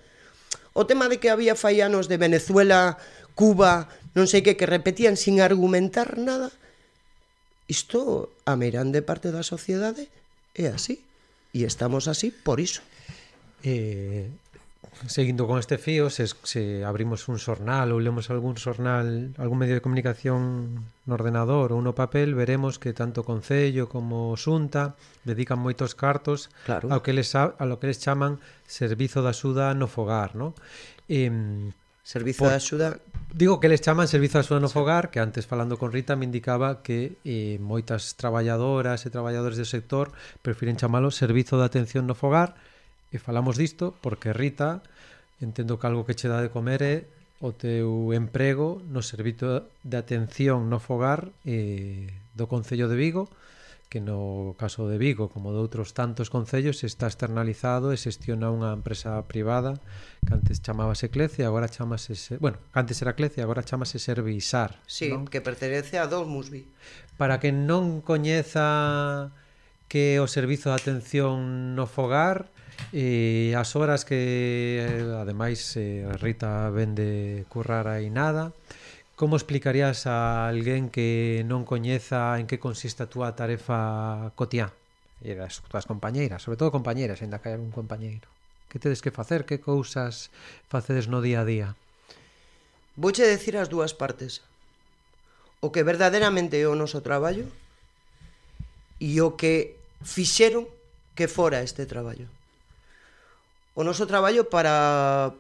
O 0.77 0.85
tema 0.85 1.09
de 1.09 1.17
que 1.17 1.33
había 1.33 1.57
faianos 1.57 2.13
de 2.13 2.21
Venezuela, 2.21 3.01
Cuba, 3.33 3.89
non 4.13 4.29
sei 4.29 4.45
que, 4.45 4.61
que 4.61 4.69
repetían 4.69 5.17
sin 5.17 5.41
argumentar 5.41 6.21
nada, 6.21 6.53
Isto 7.71 8.35
a 8.51 8.59
meirande 8.59 8.99
parte 8.99 9.31
da 9.31 9.47
sociedade 9.47 10.11
é 10.59 10.75
así 10.75 11.07
e 11.55 11.63
estamos 11.63 12.11
así 12.11 12.35
por 12.35 12.59
iso. 12.59 12.83
Eh, 13.63 14.27
seguindo 15.07 15.47
con 15.47 15.63
este 15.63 15.79
fío, 15.79 16.11
se, 16.11 16.27
se 16.27 16.83
abrimos 16.83 17.31
un 17.31 17.39
xornal 17.39 17.95
ou 17.95 18.03
lemos 18.03 18.27
algún 18.35 18.59
xornal, 18.59 19.31
algún 19.39 19.63
medio 19.63 19.79
de 19.79 19.85
comunicación 19.87 20.83
no 21.07 21.15
ordenador 21.15 21.71
ou 21.71 21.79
no 21.79 21.95
papel, 21.95 22.35
veremos 22.35 22.83
que 22.83 22.91
tanto 22.91 23.23
o 23.23 23.27
Concello 23.27 23.87
como 23.87 24.35
Xunta 24.35 24.99
dedican 25.23 25.63
moitos 25.63 25.95
cartos 25.95 26.51
claro. 26.67 26.91
ao 26.91 27.07
que 27.07 27.15
les, 27.15 27.39
a, 27.39 27.55
a 27.55 27.65
lo 27.71 27.79
que 27.79 27.87
les 27.87 28.03
chaman 28.03 28.43
servizo 28.67 29.23
da 29.23 29.31
axuda 29.31 29.79
no 29.79 29.87
fogar, 29.87 30.35
no? 30.35 30.59
Eh, 31.07 31.31
Servizo 32.03 32.45
por... 32.45 32.51
de 32.51 32.57
axuda. 32.57 32.99
Digo 33.33 33.61
que 33.61 33.69
les 33.69 33.81
chaman 33.81 34.09
servizo 34.09 34.39
de 34.39 34.45
axuda 34.45 34.59
no 34.59 34.69
fogar 34.73 35.11
que 35.15 35.21
antes 35.21 35.47
falando 35.47 35.79
con 35.79 35.93
Rita 35.93 36.17
me 36.17 36.27
indicaba 36.27 36.83
que 36.83 37.21
eh, 37.23 37.63
moitas 37.63 38.19
traballadoras 38.19 39.07
e 39.07 39.13
traballadores 39.15 39.61
do 39.61 39.69
sector 39.69 40.11
prefiren 40.43 40.81
chamalo 40.81 41.15
servizo 41.15 41.61
de 41.61 41.67
atención 41.69 42.09
no 42.09 42.19
fogar. 42.19 42.59
E 43.11 43.19
falamos 43.19 43.59
disto 43.59 43.95
porque 44.03 44.35
Rita 44.35 44.83
entendo 45.41 45.79
que 45.79 45.87
algo 45.87 46.05
que 46.05 46.19
che 46.19 46.29
dá 46.29 46.43
de 46.43 46.53
comer 46.53 46.81
é 46.83 46.97
o 47.41 47.57
teu 47.57 48.13
emprego 48.13 48.85
no 48.93 49.01
servizo 49.01 49.65
de 49.81 49.97
atención 49.97 50.69
no 50.69 50.77
fogar 50.77 51.33
eh, 51.49 52.13
do 52.37 52.45
Concello 52.45 52.85
de 52.87 52.97
Vigo 53.01 53.33
que 53.91 54.01
no 54.01 54.55
caso 54.55 54.87
de 54.87 54.97
Vigo, 54.97 55.29
como 55.29 55.51
de 55.51 55.59
outros 55.59 55.93
tantos 55.93 56.31
concellos, 56.31 56.87
está 56.87 57.11
externalizado 57.11 57.91
e 57.91 57.99
xestiona 57.99 58.55
unha 58.55 58.71
empresa 58.71 59.19
privada 59.27 59.83
que 60.23 60.31
antes 60.31 60.63
chamábase 60.63 61.11
Clece, 61.11 61.43
agora 61.43 61.67
chamase, 61.67 62.15
bueno, 62.39 62.63
antes 62.71 63.03
era 63.03 63.19
Clece, 63.19 63.43
agora 63.43 63.67
chamase 63.67 63.99
Servisar, 63.99 64.79
sí, 64.87 65.11
non? 65.11 65.27
que 65.27 65.43
pertenece 65.43 65.99
a 65.99 66.07
Dolmusvi. 66.07 66.71
Para 67.19 67.43
que 67.43 67.51
non 67.51 67.99
coñeza 68.01 69.35
que 69.91 70.23
o 70.23 70.31
servizo 70.31 70.71
de 70.71 70.79
atención 70.79 71.75
no 71.75 71.91
fogar, 71.91 72.49
E 72.97 73.53
as 73.55 73.77
horas 73.77 74.09
que 74.09 74.81
eh, 74.81 75.05
ademais 75.21 75.61
eh, 75.77 76.09
Rita 76.17 76.73
vende 76.73 77.45
currar 77.53 77.87
aí 77.87 78.09
nada, 78.09 78.57
Como 79.21 79.37
explicarías 79.37 80.07
a 80.07 80.49
alguén 80.49 80.89
que 80.89 81.45
non 81.45 81.69
coñeza 81.69 82.41
en 82.41 82.49
que 82.49 82.57
consiste 82.57 83.05
a 83.05 83.13
túa 83.13 83.37
tarefa 83.37 84.33
cotiá? 84.33 84.73
E 85.21 85.37
das 85.37 85.61
túas 85.69 85.85
compañeiras, 85.85 86.41
sobre 86.41 86.57
todo 86.57 86.73
compañeiras, 86.73 87.21
ainda 87.21 87.37
que 87.37 87.53
hai 87.53 87.61
un 87.61 87.69
compañeiro. 87.69 88.25
Que 88.73 88.81
tedes 88.81 89.05
que 89.05 89.13
facer? 89.13 89.45
Que 89.45 89.61
cousas 89.61 90.33
facedes 90.73 91.13
no 91.13 91.21
día 91.21 91.45
a 91.45 91.49
día? 91.53 91.69
Vouche 92.97 93.29
decir 93.29 93.61
as 93.61 93.69
dúas 93.69 93.93
partes. 93.93 94.41
O 95.61 95.69
que 95.69 95.85
verdadeiramente 95.85 96.57
é 96.57 96.65
o 96.65 96.73
noso 96.73 97.05
traballo 97.05 97.45
e 99.05 99.21
o 99.21 99.37
que 99.37 99.77
fixeron 100.01 100.65
que 101.13 101.29
fora 101.29 101.61
este 101.61 101.85
traballo. 101.85 102.25
O 103.77 103.85
noso 103.85 104.09
traballo 104.09 104.49
para 104.49 105.37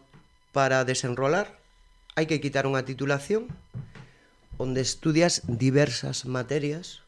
para 0.52 0.84
desenrolar 0.84 1.59
hai 2.18 2.26
que 2.26 2.42
quitar 2.42 2.66
unha 2.66 2.82
titulación 2.86 3.50
onde 4.60 4.84
estudias 4.84 5.40
diversas 5.46 6.28
materias 6.28 7.00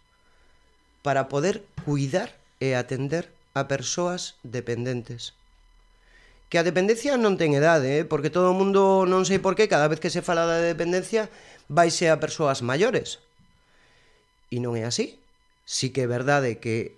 para 1.05 1.29
poder 1.29 1.67
cuidar 1.85 2.33
e 2.63 2.79
atender 2.79 3.29
a 3.53 3.69
persoas 3.69 4.41
dependentes. 4.47 5.35
Que 6.49 6.57
a 6.61 6.65
dependencia 6.65 7.21
non 7.21 7.37
ten 7.37 7.53
edade, 7.53 8.01
eh? 8.01 8.05
porque 8.05 8.33
todo 8.33 8.53
o 8.53 8.57
mundo, 8.57 9.05
non 9.05 9.29
sei 9.29 9.41
por 9.41 9.53
qué, 9.59 9.69
cada 9.69 9.89
vez 9.89 10.01
que 10.01 10.13
se 10.13 10.25
fala 10.25 10.49
da 10.49 10.65
dependencia, 10.65 11.29
vaise 11.69 12.09
a 12.09 12.21
persoas 12.21 12.65
maiores. 12.65 13.21
E 14.53 14.61
non 14.61 14.77
é 14.77 14.85
así. 14.85 15.17
Sí 15.65 15.93
que 15.93 16.05
é 16.05 16.09
verdade 16.09 16.61
que 16.61 16.97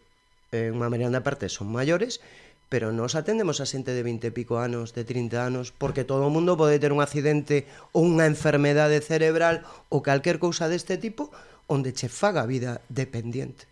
en 0.55 0.75
unha 0.79 0.91
merenda 0.91 1.23
parte 1.27 1.51
son 1.51 1.71
maiores, 1.71 2.23
pero 2.69 2.91
nos 2.91 3.15
atendemos 3.15 3.61
a 3.63 3.67
xente 3.69 3.93
de 3.93 4.03
20 4.03 4.29
e 4.29 4.37
pico 4.37 4.59
anos, 4.59 4.97
de 4.97 5.05
30 5.07 5.41
anos, 5.41 5.71
porque 5.71 6.03
todo 6.03 6.27
o 6.27 6.33
mundo 6.33 6.57
pode 6.59 6.81
ter 6.81 6.91
un 6.91 7.05
accidente 7.05 7.69
ou 7.95 8.05
unha 8.05 8.27
enfermedade 8.27 8.99
cerebral 9.05 9.63
ou 9.93 10.03
calquer 10.03 10.43
cousa 10.43 10.67
deste 10.67 10.99
tipo 10.99 11.31
onde 11.71 11.97
che 11.97 12.13
faga 12.13 12.45
a 12.45 12.51
vida 12.51 12.81
dependiente. 12.89 13.65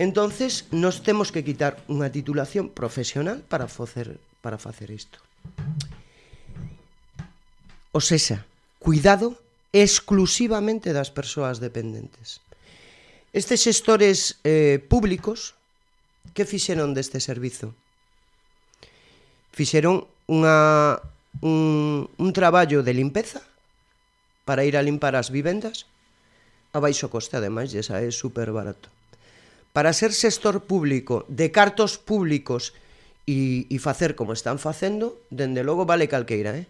Entonces, 0.00 0.66
nos 0.72 1.04
temos 1.04 1.30
que 1.30 1.44
quitar 1.44 1.78
unha 1.86 2.10
titulación 2.10 2.72
profesional 2.72 3.44
para 3.46 3.68
facer 3.68 4.16
para 4.42 4.58
facer 4.58 4.90
isto. 4.90 5.22
O 7.94 8.00
sexa, 8.02 8.44
cuidado 8.82 9.38
exclusivamente 9.70 10.92
das 10.92 11.14
persoas 11.14 11.62
dependentes. 11.62 12.42
Estes 13.32 13.64
xestores 13.64 14.36
eh, 14.44 14.82
públicos 14.82 15.56
que 16.34 16.46
fixeron 16.46 16.94
deste 16.94 17.18
servizo? 17.18 17.74
Fixeron 19.52 20.06
unha, 20.30 21.02
un, 21.44 22.08
un 22.08 22.30
traballo 22.32 22.80
de 22.80 22.94
limpeza 22.94 23.42
para 24.46 24.64
ir 24.64 24.78
a 24.78 24.86
limpar 24.86 25.18
as 25.18 25.28
vivendas 25.28 25.84
a 26.72 26.80
baixo 26.80 27.12
coste, 27.12 27.36
ademais, 27.36 27.74
e 27.76 27.84
esa 27.84 28.00
é 28.00 28.08
super 28.08 28.48
barato. 28.48 28.88
Para 29.76 29.92
ser 29.92 30.16
sector 30.16 30.64
público, 30.64 31.28
de 31.28 31.52
cartos 31.52 32.00
públicos 32.00 32.72
e, 33.28 33.68
e 33.68 33.76
facer 33.76 34.16
como 34.16 34.32
están 34.32 34.56
facendo, 34.56 35.20
dende 35.28 35.60
logo 35.60 35.84
vale 35.84 36.08
calqueira, 36.08 36.56
eh? 36.56 36.66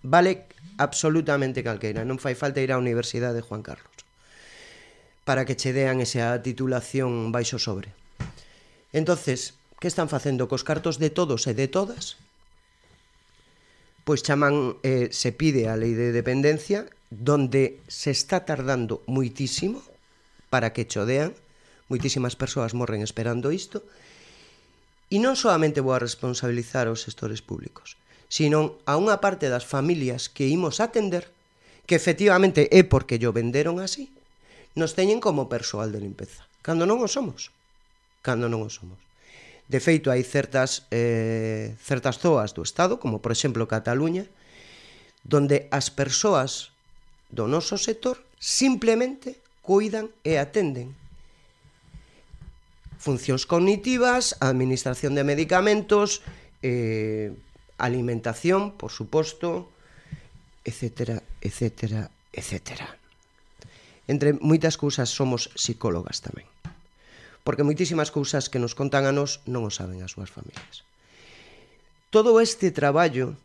Vale 0.00 0.48
absolutamente 0.80 1.60
calqueira, 1.60 2.08
non 2.08 2.16
fai 2.16 2.32
falta 2.32 2.64
ir 2.64 2.72
á 2.72 2.80
Universidade 2.80 3.36
de 3.36 3.44
Juan 3.44 3.60
Carlos 3.60 3.96
para 5.26 5.44
que 5.44 5.58
che 5.58 5.74
dean 5.74 5.98
esa 6.00 6.38
titulación 6.40 7.34
baixo 7.34 7.58
sobre. 7.58 7.90
Entonces, 8.92 9.54
que 9.80 9.88
están 9.88 10.08
facendo 10.08 10.48
cos 10.48 10.64
cartos 10.64 10.98
de 10.98 11.10
todos 11.10 11.46
e 11.46 11.54
de 11.54 11.68
todas? 11.68 12.16
Pois 14.06 14.22
chaman, 14.22 14.78
eh, 14.86 15.10
se 15.10 15.34
pide 15.34 15.66
a 15.66 15.74
lei 15.74 15.98
de 15.98 16.14
dependencia, 16.14 16.86
donde 17.10 17.82
se 17.90 18.14
está 18.14 18.46
tardando 18.46 19.02
muitísimo 19.06 19.82
para 20.50 20.70
que 20.72 20.86
chodean, 20.86 21.34
muitísimas 21.90 22.38
persoas 22.38 22.74
morren 22.74 23.02
esperando 23.02 23.50
isto, 23.50 23.82
e 25.10 25.22
non 25.22 25.38
solamente 25.38 25.82
vou 25.82 25.94
a 25.94 26.02
responsabilizar 26.02 26.86
aos 26.86 27.06
gestores 27.06 27.42
públicos, 27.42 27.98
sino 28.26 28.78
a 28.86 28.98
unha 28.98 29.22
parte 29.22 29.46
das 29.50 29.66
familias 29.66 30.26
que 30.26 30.50
imos 30.50 30.82
atender, 30.82 31.30
que 31.86 31.94
efectivamente 31.94 32.66
é 32.74 32.82
porque 32.82 33.22
yo 33.22 33.30
venderon 33.30 33.78
así, 33.78 34.10
nos 34.74 34.98
teñen 34.98 35.22
como 35.22 35.46
persoal 35.46 35.94
de 35.94 36.02
limpeza, 36.02 36.46
cando 36.62 36.86
non 36.86 36.98
o 36.98 37.10
somos 37.10 37.54
cando 38.26 38.50
non 38.50 38.66
o 38.66 38.70
somos. 38.70 38.98
De 39.70 39.78
feito, 39.78 40.10
hai 40.10 40.26
certas, 40.26 40.90
eh, 40.90 41.78
certas 41.78 42.18
zoas 42.18 42.50
do 42.58 42.66
Estado, 42.66 42.98
como 42.98 43.22
por 43.22 43.30
exemplo 43.30 43.70
Cataluña, 43.70 44.26
donde 45.22 45.70
as 45.70 45.94
persoas 45.94 46.74
do 47.30 47.46
noso 47.46 47.78
sector 47.78 48.18
simplemente 48.38 49.38
cuidan 49.62 50.10
e 50.22 50.38
atenden 50.42 50.94
funcións 52.98 53.46
cognitivas, 53.46 54.34
administración 54.42 55.14
de 55.14 55.22
medicamentos, 55.22 56.22
eh, 56.62 57.30
alimentación, 57.78 58.74
por 58.74 58.90
suposto, 58.90 59.70
etcétera, 60.64 61.22
etcétera, 61.42 62.10
etcétera. 62.32 62.98
Entre 64.06 64.34
moitas 64.38 64.78
cousas 64.78 65.10
somos 65.10 65.50
psicólogas 65.58 66.22
tamén 66.22 66.46
porque 67.46 67.62
moitísimas 67.62 68.10
cousas 68.10 68.50
que 68.50 68.58
nos 68.58 68.74
contan 68.74 69.06
a 69.06 69.14
nós 69.14 69.38
non 69.46 69.62
o 69.62 69.70
saben 69.70 70.02
as 70.02 70.18
súas 70.18 70.34
familias. 70.34 70.82
Todo 72.10 72.42
este 72.42 72.74
traballo 72.74 73.38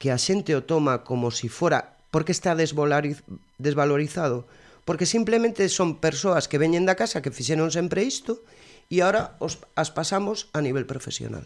que 0.00 0.08
a 0.08 0.16
xente 0.16 0.56
o 0.56 0.64
toma 0.64 1.04
como 1.04 1.28
si 1.28 1.52
fora 1.52 2.00
porque 2.08 2.32
está 2.32 2.56
desvalorizado, 2.56 4.48
porque 4.88 5.04
simplemente 5.04 5.68
son 5.68 6.00
persoas 6.00 6.48
que 6.48 6.56
veñen 6.56 6.88
da 6.88 6.96
casa 6.96 7.20
que 7.20 7.28
fixeron 7.28 7.68
sempre 7.68 8.08
isto 8.08 8.40
e 8.88 9.04
ahora 9.04 9.36
os, 9.36 9.60
as 9.76 9.92
pasamos 9.92 10.48
a 10.56 10.64
nivel 10.64 10.88
profesional. 10.88 11.44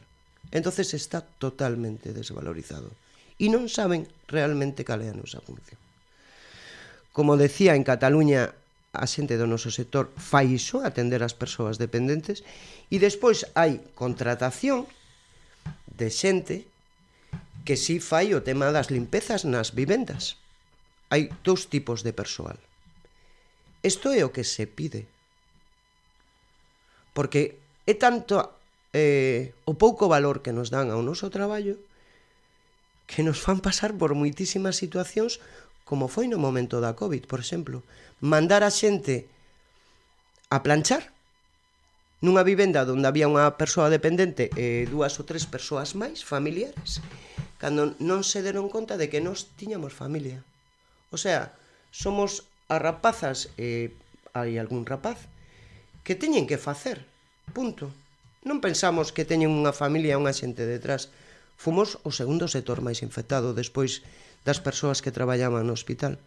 Entonces 0.54 0.94
está 0.94 1.26
totalmente 1.42 2.14
desvalorizado 2.14 2.94
e 3.42 3.50
non 3.50 3.66
saben 3.66 4.06
realmente 4.30 4.86
cal 4.86 5.02
é 5.02 5.10
a 5.10 5.18
nosa 5.18 5.42
función. 5.42 5.82
Como 7.10 7.34
decía, 7.34 7.74
en 7.74 7.82
Cataluña 7.82 8.54
a 8.92 9.06
xente 9.06 9.38
do 9.38 9.46
noso 9.46 9.70
sector 9.70 10.10
fai 10.18 10.50
iso, 10.50 10.82
atender 10.82 11.22
as 11.22 11.34
persoas 11.34 11.78
dependentes, 11.78 12.42
e 12.90 12.98
despois 12.98 13.46
hai 13.54 13.78
contratación 13.94 14.90
de 15.86 16.10
xente 16.10 16.66
que 17.62 17.78
si 17.78 18.02
fai 18.02 18.34
o 18.34 18.42
tema 18.42 18.74
das 18.74 18.90
limpezas 18.90 19.46
nas 19.46 19.70
vivendas. 19.70 20.40
Hai 21.06 21.30
dous 21.46 21.70
tipos 21.70 22.02
de 22.02 22.10
persoal. 22.10 22.58
Isto 23.86 24.10
é 24.10 24.26
o 24.26 24.34
que 24.34 24.42
se 24.42 24.66
pide. 24.66 25.06
Porque 27.14 27.58
é 27.86 27.94
tanto 27.94 28.42
eh, 28.92 29.54
o 29.66 29.74
pouco 29.78 30.10
valor 30.10 30.42
que 30.42 30.50
nos 30.50 30.74
dan 30.74 30.90
ao 30.90 31.02
noso 31.02 31.30
traballo 31.30 31.78
que 33.10 33.26
nos 33.26 33.42
fan 33.42 33.58
pasar 33.58 33.90
por 33.98 34.14
moitísimas 34.14 34.78
situacións 34.78 35.42
como 35.90 36.06
foi 36.06 36.30
no 36.30 36.38
momento 36.38 36.78
da 36.78 36.94
Covid, 36.94 37.26
por 37.26 37.42
exemplo, 37.42 37.82
mandar 38.22 38.62
a 38.62 38.70
xente 38.70 39.26
a 40.54 40.62
planchar 40.62 41.10
nunha 42.22 42.46
vivenda 42.46 42.86
onde 42.86 43.10
había 43.10 43.26
unha 43.26 43.58
persoa 43.58 43.90
dependente 43.90 44.54
e 44.54 44.86
dúas 44.86 45.18
ou 45.18 45.26
tres 45.26 45.50
persoas 45.50 45.98
máis 45.98 46.22
familiares, 46.22 47.02
cando 47.58 47.98
non 47.98 48.22
se 48.22 48.38
deron 48.44 48.70
conta 48.70 48.94
de 48.94 49.10
que 49.10 49.18
nós 49.18 49.50
tiñamos 49.58 49.90
familia. 49.90 50.46
O 51.10 51.18
sea, 51.18 51.58
somos 51.90 52.46
as 52.70 52.78
rapazas 52.78 53.50
e 53.58 53.90
hai 54.30 54.62
algún 54.62 54.86
rapaz 54.86 55.26
que 56.06 56.14
teñen 56.14 56.46
que 56.46 56.60
facer, 56.60 57.02
punto. 57.50 57.90
Non 58.46 58.62
pensamos 58.62 59.10
que 59.10 59.26
teñen 59.26 59.50
unha 59.50 59.74
familia 59.74 60.14
e 60.14 60.20
unha 60.20 60.36
xente 60.36 60.68
detrás. 60.68 61.10
Fomos 61.58 61.98
o 62.04 62.14
segundo 62.14 62.46
sector 62.46 62.78
máis 62.84 63.02
infectado 63.02 63.56
despois 63.56 64.04
das 64.44 64.58
persoas 64.58 65.02
que 65.04 65.12
traballaban 65.14 65.66
no 65.68 65.76
hospital. 65.76 66.18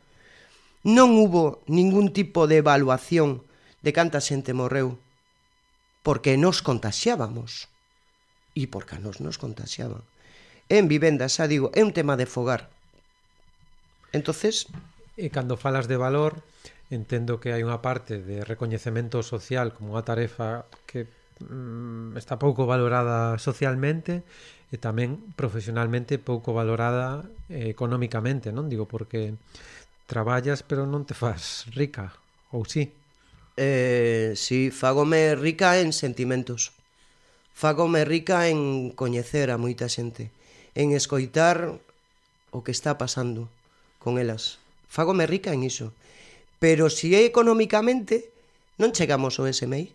Non 0.84 1.16
hubo 1.16 1.64
ningún 1.66 2.12
tipo 2.12 2.46
de 2.46 2.60
evaluación 2.60 3.48
de 3.82 3.92
canta 3.96 4.20
xente 4.20 4.52
morreu, 4.52 5.00
porque 6.04 6.36
nos 6.36 6.60
contaxiábamos. 6.60 7.72
E 8.54 8.70
porque 8.70 9.02
nos 9.02 9.18
nos 9.18 9.42
contaxiaban. 9.42 10.06
En 10.70 10.86
vivenda, 10.88 11.26
xa 11.32 11.50
digo, 11.50 11.74
é 11.74 11.82
un 11.82 11.96
tema 11.96 12.20
de 12.20 12.30
fogar. 12.30 12.70
Entonces, 14.14 14.70
e 15.18 15.34
cando 15.34 15.58
falas 15.58 15.90
de 15.90 15.98
valor, 15.98 16.46
entendo 16.94 17.42
que 17.42 17.52
hai 17.54 17.66
unha 17.66 17.82
parte 17.82 18.22
de 18.22 18.46
recoñecemento 18.46 19.26
social 19.26 19.74
como 19.74 19.98
unha 19.98 20.06
tarefa 20.06 20.70
que 20.86 21.10
mm, 21.42 22.18
está 22.18 22.38
pouco 22.38 22.70
valorada 22.70 23.42
socialmente 23.42 24.22
e 24.74 24.82
tamén 24.82 25.22
profesionalmente 25.38 26.18
pouco 26.18 26.50
valorada 26.50 27.30
eh, 27.46 27.70
económicamente, 27.70 28.50
non? 28.50 28.74
Digo, 28.74 28.90
porque 28.90 29.38
traballas 30.10 30.66
pero 30.66 30.90
non 30.90 31.06
te 31.06 31.14
faz 31.14 31.70
rica, 31.78 32.18
ou 32.50 32.66
sí? 32.66 32.90
Eh, 33.54 34.34
sí, 34.34 34.74
fagome 34.74 35.38
rica 35.38 35.78
en 35.78 35.94
sentimentos. 35.94 36.74
Fagome 37.54 38.02
rica 38.02 38.50
en 38.50 38.90
coñecer 38.90 39.54
a 39.54 39.62
moita 39.62 39.86
xente, 39.86 40.34
en 40.74 40.90
escoitar 40.98 41.78
o 42.50 42.66
que 42.66 42.74
está 42.74 42.98
pasando 42.98 43.54
con 44.02 44.18
elas. 44.18 44.58
Fagome 44.90 45.30
rica 45.30 45.54
en 45.54 45.62
iso. 45.62 45.94
Pero 46.58 46.90
si 46.90 47.14
é 47.14 47.22
económicamente, 47.30 48.34
non 48.82 48.90
chegamos 48.90 49.38
ao 49.38 49.46
SMI. 49.46 49.94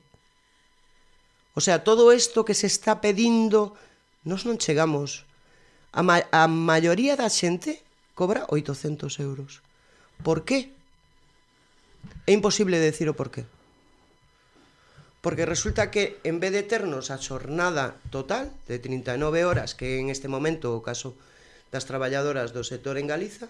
O 1.58 1.60
sea, 1.60 1.82
todo 1.82 2.14
isto 2.14 2.46
que 2.46 2.54
se 2.54 2.70
está 2.70 3.02
pedindo 3.02 3.74
Nos 4.28 4.44
non 4.44 4.60
chegamos. 4.60 5.24
A, 5.96 6.04
ma 6.04 6.20
a 6.20 6.44
maioría 6.52 7.16
da 7.16 7.32
xente 7.32 7.80
cobra 8.12 8.44
800 8.52 9.08
euros. 9.24 9.64
Por 10.20 10.44
qué? 10.44 10.68
É 12.28 12.36
imposible 12.36 12.76
decir 12.76 13.08
o 13.08 13.16
porqué. 13.16 13.48
Porque 15.24 15.48
resulta 15.48 15.88
que 15.88 16.20
en 16.28 16.44
vez 16.44 16.52
de 16.52 16.60
ternos 16.60 17.08
a 17.08 17.16
xornada 17.16 17.96
total 18.12 18.52
de 18.68 18.76
39 18.76 19.48
horas, 19.48 19.72
que 19.72 19.96
en 19.96 20.12
este 20.12 20.28
momento 20.28 20.76
o 20.76 20.84
caso 20.84 21.16
das 21.72 21.88
traballadoras 21.88 22.52
do 22.52 22.60
sector 22.68 23.00
en 23.00 23.08
Galiza, 23.08 23.48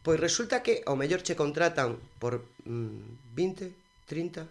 pois 0.00 0.16
resulta 0.16 0.64
que 0.64 0.80
ao 0.88 0.96
mellor 0.96 1.20
che 1.20 1.36
contratan 1.36 2.00
por 2.16 2.40
mm, 2.64 3.36
20, 3.36 3.68
30 4.08 4.48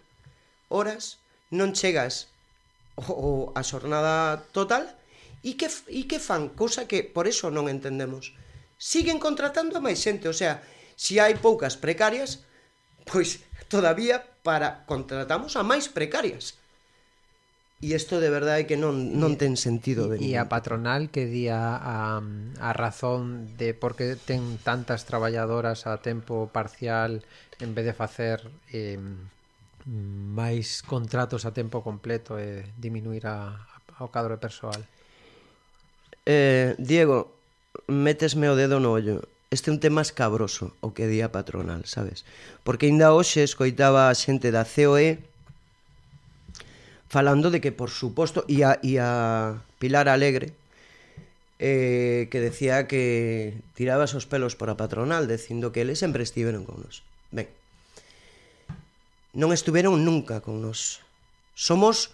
horas, 0.70 1.18
non 1.50 1.74
chegas 1.74 2.30
o, 2.94 3.02
o 3.02 3.30
a 3.58 3.66
xornada 3.66 4.46
total 4.54 4.97
E 5.42 5.54
que, 5.54 5.70
e 5.90 6.10
que 6.10 6.18
fan? 6.18 6.50
Cousa 6.52 6.90
que 6.90 7.06
por 7.06 7.30
eso 7.30 7.48
non 7.48 7.70
entendemos. 7.70 8.34
Siguen 8.78 9.22
contratando 9.22 9.78
a 9.78 9.84
máis 9.84 10.02
xente, 10.02 10.26
o 10.26 10.34
sea, 10.34 10.62
se 10.98 11.14
si 11.14 11.22
hai 11.22 11.38
poucas 11.38 11.78
precarias, 11.78 12.42
pois 13.06 13.42
todavía 13.70 14.22
para 14.42 14.82
contratamos 14.90 15.54
a 15.54 15.62
máis 15.62 15.86
precarias. 15.86 16.58
E 17.78 17.94
isto 17.94 18.18
de 18.18 18.26
verdade 18.26 18.66
que 18.66 18.74
non, 18.74 19.14
non 19.14 19.38
ten 19.38 19.54
sentido 19.54 20.10
de 20.10 20.18
E 20.18 20.34
a 20.34 20.50
patronal 20.50 21.14
que 21.14 21.30
di 21.30 21.46
a, 21.46 21.78
a, 21.78 22.70
razón 22.74 23.54
de 23.54 23.70
por 23.70 23.94
que 23.94 24.18
ten 24.18 24.58
tantas 24.66 25.06
traballadoras 25.06 25.86
a 25.86 26.02
tempo 26.02 26.50
parcial 26.50 27.22
en 27.62 27.78
vez 27.78 27.86
de 27.86 27.94
facer 27.94 28.42
eh, 28.74 28.98
máis 29.86 30.82
contratos 30.82 31.46
a 31.46 31.54
tempo 31.54 31.86
completo 31.86 32.34
e 32.42 32.66
eh, 32.66 32.74
diminuir 32.74 33.30
a, 33.30 33.54
a, 33.54 34.02
o 34.02 34.10
cadro 34.10 34.34
de 34.34 34.42
persoal. 34.42 34.82
Eh, 36.30 36.74
Diego, 36.76 37.32
metesme 37.86 38.52
o 38.52 38.54
dedo 38.54 38.84
no 38.84 38.92
ollo. 38.92 39.24
Este 39.48 39.72
é 39.72 39.72
un 39.72 39.80
tema 39.80 40.04
escabroso, 40.04 40.76
o 40.84 40.92
que 40.92 41.08
día 41.08 41.32
patronal, 41.32 41.88
sabes? 41.88 42.28
Porque 42.68 42.84
ainda 42.84 43.16
hoxe 43.16 43.40
escoitaba 43.40 44.12
a 44.12 44.14
xente 44.14 44.52
da 44.52 44.68
COE 44.68 45.24
falando 47.08 47.48
de 47.48 47.64
que, 47.64 47.72
por 47.72 47.88
suposto, 47.88 48.44
e 48.44 48.60
a, 48.60 48.76
e 48.84 49.00
a 49.00 49.64
Pilar 49.80 50.12
Alegre, 50.12 50.52
eh, 51.56 52.28
que 52.28 52.44
decía 52.44 52.84
que 52.84 53.56
tiraba 53.72 54.04
os 54.04 54.28
pelos 54.28 54.52
para 54.52 54.76
patronal, 54.76 55.32
dicindo 55.32 55.72
que 55.72 55.80
eles 55.80 55.96
sempre 55.96 56.28
estiveron 56.28 56.68
con 56.68 56.84
nos. 56.84 57.00
Ben, 57.32 57.48
non 59.32 59.56
estiveron 59.56 60.04
nunca 60.04 60.44
con 60.44 60.60
nos. 60.60 61.00
Somos 61.56 62.12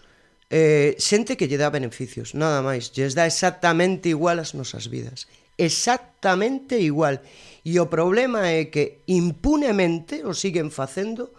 eh, 0.55 0.95
xente 1.03 1.35
que 1.35 1.51
lle 1.51 1.59
dá 1.59 1.67
beneficios, 1.67 2.31
nada 2.39 2.63
máis. 2.63 2.95
Lles 2.95 3.19
dá 3.19 3.27
exactamente 3.27 4.15
igual 4.15 4.39
as 4.39 4.55
nosas 4.55 4.87
vidas. 4.87 5.27
Exactamente 5.59 6.79
igual. 6.79 7.19
E 7.67 7.83
o 7.83 7.91
problema 7.91 8.47
é 8.47 8.71
que 8.71 9.03
impunemente 9.11 10.23
o 10.23 10.31
siguen 10.31 10.71
facendo 10.71 11.35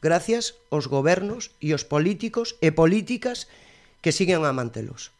gracias 0.00 0.56
aos 0.72 0.88
gobernos 0.88 1.52
e 1.60 1.76
os 1.76 1.84
políticos 1.84 2.56
e 2.64 2.72
políticas 2.72 3.52
que 4.00 4.16
siguen 4.16 4.48
a 4.48 4.56
mantelos. 4.56 5.12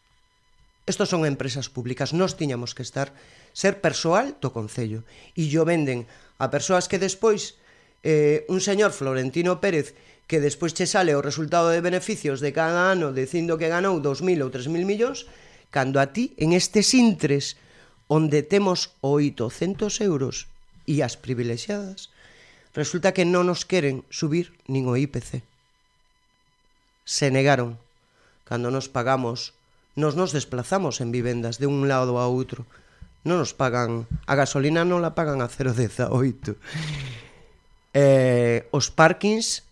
Estos 0.89 1.13
son 1.13 1.29
empresas 1.29 1.69
públicas, 1.69 2.17
nós 2.17 2.41
tiñamos 2.41 2.73
que 2.73 2.81
estar 2.81 3.13
ser 3.53 3.85
persoal 3.85 4.41
do 4.41 4.57
Concello 4.57 5.05
e 5.37 5.53
yo 5.53 5.69
venden 5.69 6.09
a 6.41 6.49
persoas 6.49 6.89
que 6.89 6.97
despois 6.97 7.61
eh, 8.05 8.49
un 8.49 8.65
señor 8.65 8.97
Florentino 8.97 9.61
Pérez 9.61 9.93
que 10.27 10.41
despois 10.41 10.73
che 10.73 10.89
sale 10.89 11.13
o 11.13 11.25
resultado 11.25 11.69
de 11.69 11.85
beneficios 11.85 12.41
de 12.41 12.53
cada 12.57 12.89
ano 12.89 13.13
dicindo 13.13 13.61
que 13.61 13.69
ganou 13.69 14.01
2.000 14.01 14.41
ou 14.41 14.51
3.000 14.51 14.89
millóns, 14.89 15.29
cando 15.69 16.01
a 16.01 16.13
ti, 16.15 16.33
en 16.41 16.57
estes 16.57 16.95
intres, 16.97 17.61
onde 18.09 18.45
temos 18.45 18.95
800 19.01 20.01
euros 20.01 20.49
e 20.89 21.01
as 21.01 21.17
privilexiadas, 21.17 22.13
resulta 22.77 23.13
que 23.13 23.29
non 23.29 23.49
nos 23.49 23.69
queren 23.69 24.05
subir 24.09 24.53
nin 24.69 24.89
o 24.89 24.97
IPC. 24.97 25.45
Se 27.05 27.29
negaron 27.29 27.77
cando 28.45 28.71
nos 28.71 28.89
pagamos, 28.93 29.57
nos 29.97 30.17
nos 30.17 30.33
desplazamos 30.33 31.01
en 31.01 31.13
vivendas 31.13 31.59
de 31.59 31.67
un 31.67 31.89
lado 31.89 32.21
a 32.21 32.29
outro. 32.29 32.69
Non 33.25 33.41
nos 33.41 33.57
pagan, 33.57 34.05
a 34.29 34.37
gasolina 34.37 34.85
non 34.85 35.01
la 35.01 35.17
pagan 35.17 35.41
a 35.41 35.49
0,18. 35.49 36.61
Eh, 37.97 38.69
os 38.69 38.93
parkings 38.93 39.64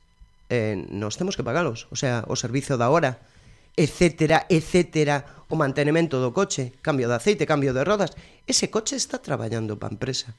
eh, 0.53 0.77
nos 0.93 1.17
temos 1.17 1.41
que 1.41 1.41
pagalos, 1.41 1.89
o 1.89 1.97
sea, 1.97 2.29
o 2.29 2.37
servizo 2.37 2.77
da 2.77 2.93
hora, 2.93 3.25
etcétera, 3.73 4.45
etcétera, 4.53 5.25
o 5.49 5.57
mantenimento 5.57 6.21
do 6.21 6.37
coche, 6.37 6.77
cambio 6.85 7.09
de 7.09 7.17
aceite, 7.17 7.49
cambio 7.49 7.73
de 7.73 7.81
rodas. 7.89 8.13
Ese 8.45 8.69
coche 8.69 9.01
está 9.01 9.25
traballando 9.25 9.81
para 9.81 9.89
a 9.89 9.97
empresa. 9.97 10.37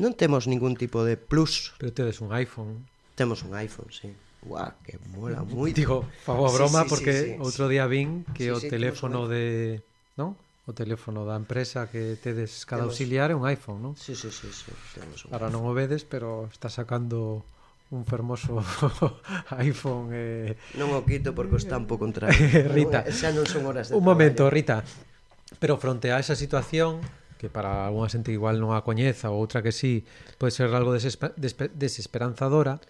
Non 0.00 0.16
temos 0.16 0.48
ningún 0.48 0.76
tipo 0.76 1.04
de 1.04 1.20
plus. 1.20 1.76
Pero 1.76 1.92
tedes 1.92 2.24
un 2.24 2.32
iPhone. 2.32 2.88
Temos 3.16 3.44
un 3.44 3.52
iPhone, 3.56 3.88
sí. 3.92 4.12
Guau, 4.44 4.72
que 4.84 4.96
mola 5.12 5.44
moito. 5.48 5.76
Digo, 5.76 6.08
fago 6.24 6.48
a 6.48 6.52
broma 6.52 6.84
sí, 6.84 6.88
sí, 6.88 6.90
porque 6.92 7.12
sí, 7.12 7.28
sí, 7.36 7.40
outro 7.40 7.68
día 7.68 7.84
vin 7.84 8.24
que 8.32 8.48
sí, 8.48 8.52
o 8.52 8.60
sí, 8.60 8.68
teléfono 8.68 9.28
de, 9.28 9.80
non? 10.16 10.36
O 10.68 10.72
teléfono 10.72 11.24
da 11.24 11.36
empresa 11.36 11.88
que 11.88 12.16
tedes 12.20 12.64
cada 12.68 12.84
temos... 12.84 12.96
auxiliar 12.96 13.32
é 13.32 13.36
un 13.36 13.48
iPhone, 13.48 13.80
non? 13.80 13.92
Sí, 13.96 14.12
sí, 14.12 14.28
sí, 14.28 14.48
sí, 14.52 14.72
temos 14.96 15.24
un. 15.24 15.32
Ahora 15.32 15.48
non 15.48 15.64
o 15.64 15.72
vedes, 15.72 16.04
pero 16.04 16.48
está 16.52 16.68
sacando 16.68 17.44
un 17.90 18.02
fermoso 18.04 18.58
iPhone 19.62 20.10
eh... 20.10 20.56
Non 20.74 20.90
o 20.90 21.06
quito 21.06 21.30
porque 21.34 21.54
os 21.54 21.66
tampo 21.70 21.98
contra 22.00 22.26
Rita, 22.74 23.06
xa 23.12 23.30
non 23.30 23.46
son 23.46 23.62
horas 23.70 23.90
de 23.90 23.94
Un 23.94 24.02
traballo. 24.02 24.10
momento, 24.10 24.42
Rita. 24.50 24.82
Pero 25.62 25.78
fronte 25.78 26.10
a 26.10 26.18
esa 26.18 26.34
situación 26.34 26.98
que 27.38 27.46
para 27.52 27.86
algunha 27.86 28.10
xente 28.10 28.32
igual 28.34 28.58
non 28.58 28.74
a 28.74 28.82
coñeza 28.82 29.30
ou 29.30 29.38
outra 29.38 29.60
que 29.62 29.70
sí 29.70 30.02
pode 30.40 30.50
ser 30.50 30.72
algo 30.72 30.90
desesper 30.90 31.36
desesperanzadora 31.36 32.80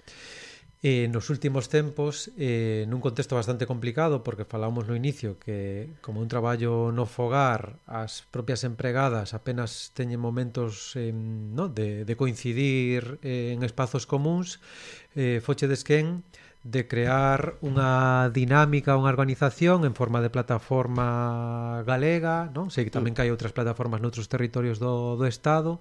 eh, 0.86 1.08
nos 1.08 1.30
últimos 1.34 1.66
tempos 1.66 2.30
eh, 2.38 2.86
nun 2.86 3.02
contexto 3.02 3.34
bastante 3.34 3.66
complicado 3.66 4.22
porque 4.22 4.46
falamos 4.46 4.86
no 4.86 4.94
inicio 4.94 5.34
que 5.34 5.90
como 5.98 6.22
un 6.22 6.30
traballo 6.30 6.94
no 6.94 7.10
fogar 7.10 7.82
as 7.90 8.22
propias 8.30 8.62
empregadas 8.62 9.34
apenas 9.34 9.90
teñen 9.98 10.22
momentos 10.22 10.94
eh, 10.94 11.10
no? 11.10 11.66
de, 11.66 12.06
de 12.06 12.14
coincidir 12.14 13.18
eh, 13.26 13.50
en 13.50 13.66
espazos 13.66 14.06
comuns 14.06 14.62
eh, 15.18 15.42
foche 15.42 15.66
desquen 15.66 16.22
de 16.62 16.86
crear 16.90 17.58
unha 17.62 18.26
dinámica, 18.34 18.98
unha 18.98 19.10
organización 19.10 19.86
en 19.86 19.94
forma 19.94 20.18
de 20.18 20.34
plataforma 20.34 21.82
galega, 21.86 22.50
non? 22.50 22.74
Sei 22.74 22.82
que 22.82 22.90
tamén 22.90 23.14
que 23.14 23.22
hai 23.22 23.30
outras 23.30 23.54
plataformas 23.54 24.02
noutros 24.02 24.26
territorios 24.26 24.82
do, 24.82 25.14
do 25.14 25.30
Estado, 25.30 25.78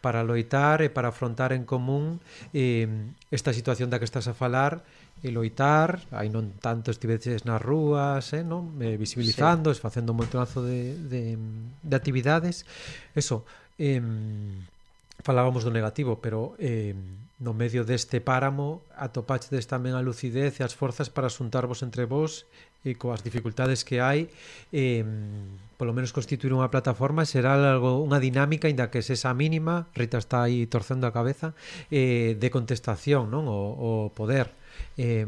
para 0.00 0.22
loitar 0.22 0.82
e 0.82 0.88
para 0.88 1.10
afrontar 1.10 1.50
en 1.52 1.66
común 1.66 2.22
eh, 2.54 2.86
esta 3.30 3.50
situación 3.52 3.90
da 3.90 3.98
que 3.98 4.06
estás 4.06 4.30
a 4.30 4.34
falar 4.34 4.86
e 5.22 5.34
loitar, 5.34 6.06
aí 6.14 6.30
non 6.30 6.54
tanto 6.62 6.94
estiveches 6.94 7.42
nas 7.42 7.58
rúas, 7.58 8.30
eh, 8.30 8.46
non? 8.46 8.78
Eh, 8.78 8.94
visibilizando, 8.94 9.74
sí. 9.74 9.82
facendo 9.82 10.14
un 10.14 10.22
montonazo 10.22 10.62
de, 10.62 10.94
de, 10.94 11.34
de 11.82 11.94
actividades. 11.98 12.62
Eso, 13.18 13.42
eh, 13.82 13.98
falábamos 15.26 15.66
do 15.66 15.74
negativo, 15.74 16.22
pero 16.22 16.54
eh, 16.62 16.94
no 17.42 17.54
medio 17.54 17.82
deste 17.82 18.22
páramo 18.22 18.82
atopachedes 18.94 19.66
tamén 19.66 19.98
a 19.98 20.02
lucidez 20.02 20.58
e 20.58 20.62
as 20.62 20.74
forzas 20.74 21.10
para 21.10 21.30
xuntarvos 21.30 21.82
entre 21.82 22.06
vos 22.06 22.46
e 22.86 22.94
coas 22.94 23.22
dificultades 23.26 23.82
que 23.82 23.98
hai 23.98 24.30
eh, 24.70 25.02
polo 25.78 25.94
menos 25.94 26.10
constituir 26.10 26.50
unha 26.50 26.74
plataforma 26.74 27.22
será 27.22 27.54
algo 27.54 28.02
unha 28.02 28.18
dinámica 28.18 28.66
inda 28.66 28.90
que 28.90 28.98
sexa 28.98 29.30
mínima, 29.30 29.86
Rita 29.94 30.18
está 30.18 30.42
aí 30.42 30.66
torcendo 30.66 31.06
a 31.06 31.14
cabeza, 31.14 31.54
eh, 31.94 32.34
de 32.34 32.48
contestación, 32.50 33.30
non? 33.30 33.46
O, 33.46 33.78
o 33.78 33.90
poder. 34.10 34.50
Eh, 34.98 35.22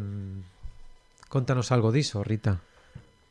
contanos 1.30 1.70
algo 1.70 1.94
diso, 1.94 2.26
Rita. 2.26 2.58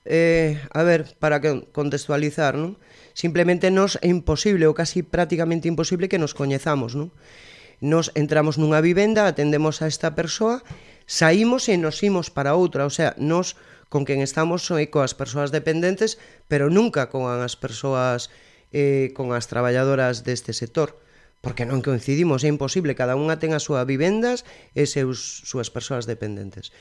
Eh, 0.08 0.64
a 0.72 0.82
ver, 0.88 1.12
para 1.20 1.44
contextualizar, 1.76 2.56
non? 2.56 2.80
Simplemente 3.12 3.68
nos 3.68 4.00
é 4.00 4.08
imposible 4.08 4.64
ou 4.64 4.72
casi 4.72 5.04
prácticamente 5.04 5.68
imposible 5.68 6.08
que 6.08 6.24
nos 6.24 6.32
coñezamos, 6.32 6.96
non? 6.96 7.12
Nos 7.84 8.16
entramos 8.16 8.56
nunha 8.56 8.80
vivenda, 8.80 9.28
atendemos 9.28 9.84
a 9.84 9.92
esta 9.92 10.16
persoa, 10.16 10.64
saímos 11.04 11.68
e 11.68 11.76
nos 11.76 12.00
imos 12.00 12.32
para 12.32 12.56
outra, 12.56 12.88
o 12.88 12.94
sea, 12.96 13.12
nos 13.20 13.60
con 13.89 14.06
quen 14.06 14.21
estamos 14.21 14.63
é 14.69 14.88
coas 14.88 15.17
persoas 15.17 15.49
dependentes, 15.49 16.21
pero 16.45 16.69
nunca 16.69 17.10
con 17.10 17.25
as 17.25 17.58
persoas 17.58 18.30
eh, 18.69 19.12
con 19.17 19.34
as 19.34 19.49
traballadoras 19.49 20.21
deste 20.21 20.54
sector 20.54 20.95
porque 21.39 21.63
non 21.63 21.80
coincidimos, 21.80 22.43
é 22.43 22.52
imposible, 22.52 22.99
cada 22.99 23.15
unha 23.15 23.39
ten 23.39 23.56
as 23.56 23.63
súas 23.63 23.88
vivendas 23.88 24.43
e 24.75 24.84
seus, 24.84 25.47
súas 25.47 25.71
persoas 25.71 26.04
dependentes. 26.04 26.75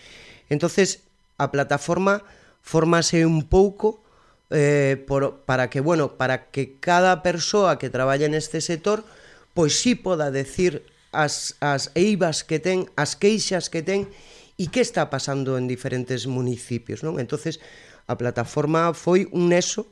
Entonces, 0.50 1.06
a 1.38 1.54
plataforma 1.54 2.26
formase 2.58 3.22
un 3.22 3.46
pouco 3.46 4.02
eh, 4.50 4.98
por, 5.06 5.46
para 5.46 5.70
que, 5.70 5.78
bueno, 5.78 6.18
para 6.18 6.50
que 6.50 6.74
cada 6.82 7.22
persoa 7.22 7.78
que 7.78 7.86
traballa 7.86 8.26
neste 8.26 8.58
sector 8.58 9.06
pois 9.54 9.78
sí 9.78 9.94
poda 9.94 10.34
decir 10.34 10.82
as, 11.14 11.54
as 11.62 11.94
eivas 11.94 12.42
que 12.42 12.58
ten, 12.58 12.90
as 12.98 13.14
queixas 13.14 13.70
que 13.70 13.86
ten 13.86 14.10
e 14.58 14.66
que 14.66 14.82
está 14.82 15.06
pasando 15.06 15.54
en 15.54 15.70
diferentes 15.70 16.26
municipios, 16.26 17.06
non? 17.06 17.22
Entonces, 17.22 17.62
a 18.10 18.18
plataforma 18.18 18.90
foi 18.90 19.30
un 19.30 19.54
nexo 19.54 19.86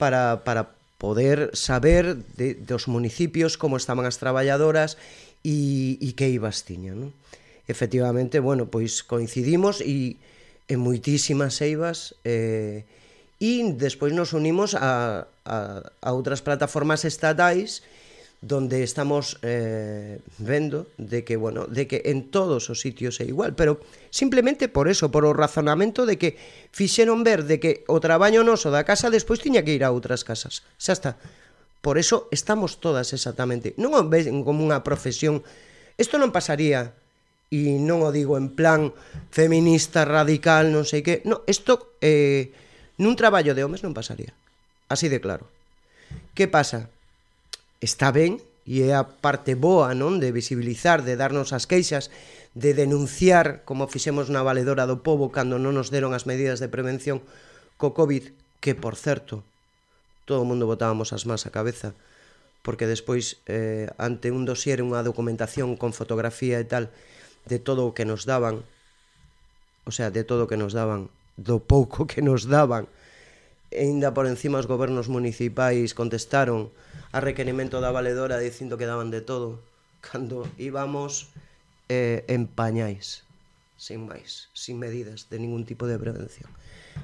para, 0.00 0.40
para 0.40 0.72
poder 0.96 1.52
saber 1.52 2.16
de, 2.40 2.56
dos 2.56 2.88
municipios 2.88 3.60
como 3.60 3.76
estaban 3.76 4.08
as 4.08 4.16
traballadoras 4.16 4.96
e, 5.44 6.00
e 6.00 6.16
que 6.16 6.32
ibas 6.32 6.64
tiña, 6.64 6.96
non? 6.96 7.12
Efectivamente, 7.68 8.40
bueno, 8.40 8.72
pois 8.72 9.04
coincidimos 9.04 9.84
e 9.84 10.16
en 10.68 10.80
moitísimas 10.80 11.60
eivas 11.60 12.16
eh, 12.24 12.88
e 13.36 13.52
despois 13.76 14.16
nos 14.16 14.32
unimos 14.32 14.72
a, 14.72 15.28
a, 15.44 15.56
a 16.00 16.08
outras 16.16 16.40
plataformas 16.40 17.04
estatais 17.04 17.84
e 17.84 18.03
donde 18.44 18.82
estamos 18.82 19.38
eh, 19.40 20.20
vendo 20.36 20.86
de 20.98 21.24
que, 21.24 21.36
bueno, 21.36 21.64
de 21.64 21.88
que 21.88 22.02
en 22.04 22.28
todos 22.28 22.68
os 22.68 22.80
sitios 22.84 23.16
é 23.20 23.24
igual, 23.24 23.56
pero 23.56 23.80
simplemente 24.12 24.68
por 24.68 24.92
eso, 24.92 25.08
por 25.08 25.24
o 25.24 25.32
razonamento 25.32 26.04
de 26.04 26.20
que 26.20 26.36
fixeron 26.68 27.24
ver 27.24 27.48
de 27.48 27.56
que 27.56 27.88
o 27.88 28.04
traballo 28.04 28.44
noso 28.44 28.68
da 28.68 28.84
casa 28.84 29.08
despois 29.08 29.40
tiña 29.40 29.64
que 29.64 29.72
ir 29.72 29.80
a 29.80 29.88
outras 29.96 30.28
casas. 30.28 30.60
Xa 30.76 30.92
está. 30.92 31.12
Por 31.80 31.96
eso 31.96 32.28
estamos 32.36 32.84
todas 32.84 33.16
exactamente. 33.16 33.72
Non 33.80 33.96
o 33.96 34.04
ven 34.04 34.44
como 34.44 34.60
unha 34.60 34.84
profesión. 34.84 35.40
Isto 35.96 36.20
non 36.20 36.28
pasaría 36.28 36.92
e 37.48 37.80
non 37.80 38.04
o 38.04 38.12
digo 38.12 38.36
en 38.36 38.52
plan 38.52 38.92
feminista 39.32 40.04
radical, 40.04 40.68
non 40.68 40.84
sei 40.84 41.00
que. 41.00 41.24
No, 41.24 41.48
isto 41.48 41.96
eh, 42.04 42.52
nun 43.00 43.16
traballo 43.16 43.56
de 43.56 43.64
homes 43.64 43.80
non 43.80 43.96
pasaría. 43.96 44.36
Así 44.92 45.08
de 45.08 45.16
claro. 45.16 45.48
Que 46.36 46.44
pasa? 46.44 46.92
está 47.84 48.08
ben 48.10 48.40
e 48.64 48.80
é 48.88 48.96
a 48.96 49.04
parte 49.04 49.52
boa, 49.52 49.92
non, 49.92 50.16
de 50.16 50.32
visibilizar, 50.32 51.04
de 51.04 51.20
darnos 51.20 51.52
as 51.52 51.68
queixas, 51.68 52.08
de 52.56 52.72
denunciar, 52.72 53.60
como 53.68 53.90
fixemos 53.92 54.32
na 54.32 54.40
valedora 54.40 54.88
do 54.88 55.04
povo 55.04 55.28
cando 55.28 55.60
non 55.60 55.76
nos 55.76 55.92
deron 55.92 56.16
as 56.16 56.24
medidas 56.24 56.64
de 56.64 56.72
prevención 56.72 57.20
co 57.76 57.92
COVID, 57.92 58.32
que 58.64 58.72
por 58.72 58.96
certo, 58.96 59.44
todo 60.24 60.40
o 60.40 60.48
mundo 60.48 60.64
botábamos 60.64 61.12
as 61.12 61.28
más 61.28 61.44
a 61.44 61.52
cabeza, 61.52 61.92
porque 62.64 62.88
despois 62.88 63.44
eh, 63.44 63.92
ante 64.00 64.32
un 64.32 64.48
dosier, 64.48 64.80
unha 64.80 65.04
documentación 65.04 65.76
con 65.76 65.92
fotografía 65.92 66.56
e 66.56 66.64
tal, 66.64 66.88
de 67.44 67.60
todo 67.60 67.84
o 67.84 67.92
que 67.92 68.08
nos 68.08 68.24
daban, 68.24 68.64
o 69.84 69.92
sea, 69.92 70.08
de 70.08 70.24
todo 70.24 70.48
o 70.48 70.50
que 70.50 70.56
nos 70.56 70.72
daban, 70.72 71.12
do 71.36 71.60
pouco 71.60 72.08
que 72.08 72.24
nos 72.24 72.48
daban, 72.48 72.88
e 73.74 73.90
ainda 73.90 74.14
por 74.14 74.30
encima 74.30 74.62
os 74.62 74.70
gobernos 74.70 75.10
municipais 75.10 75.98
contestaron 75.98 76.70
a 77.10 77.18
requerimento 77.18 77.82
da 77.82 77.90
valedora 77.90 78.38
dicindo 78.38 78.78
que 78.78 78.86
daban 78.86 79.10
de 79.10 79.20
todo 79.20 79.58
cando 79.98 80.46
íbamos 80.56 81.34
eh, 81.90 82.22
en 82.30 82.46
pañais 82.46 83.26
sin 83.74 84.06
máis, 84.06 84.48
sin 84.54 84.78
medidas 84.78 85.26
de 85.26 85.42
ningún 85.42 85.66
tipo 85.66 85.90
de 85.90 85.98
prevención 85.98 86.46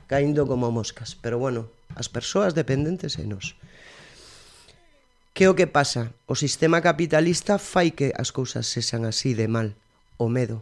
caindo 0.06 0.46
como 0.46 0.70
moscas, 0.70 1.18
pero 1.18 1.42
bueno 1.42 1.66
as 1.98 2.06
persoas 2.06 2.54
dependentes 2.54 3.18
e 3.18 3.26
nos 3.26 3.58
que 5.34 5.48
o 5.50 5.56
que 5.58 5.66
pasa? 5.66 6.14
O 6.30 6.38
sistema 6.38 6.78
capitalista 6.78 7.58
fai 7.58 7.90
que 7.90 8.14
as 8.14 8.30
cousas 8.30 8.70
sexan 8.70 9.08
así 9.08 9.32
de 9.32 9.48
mal 9.48 9.72
o 10.20 10.28
medo. 10.28 10.60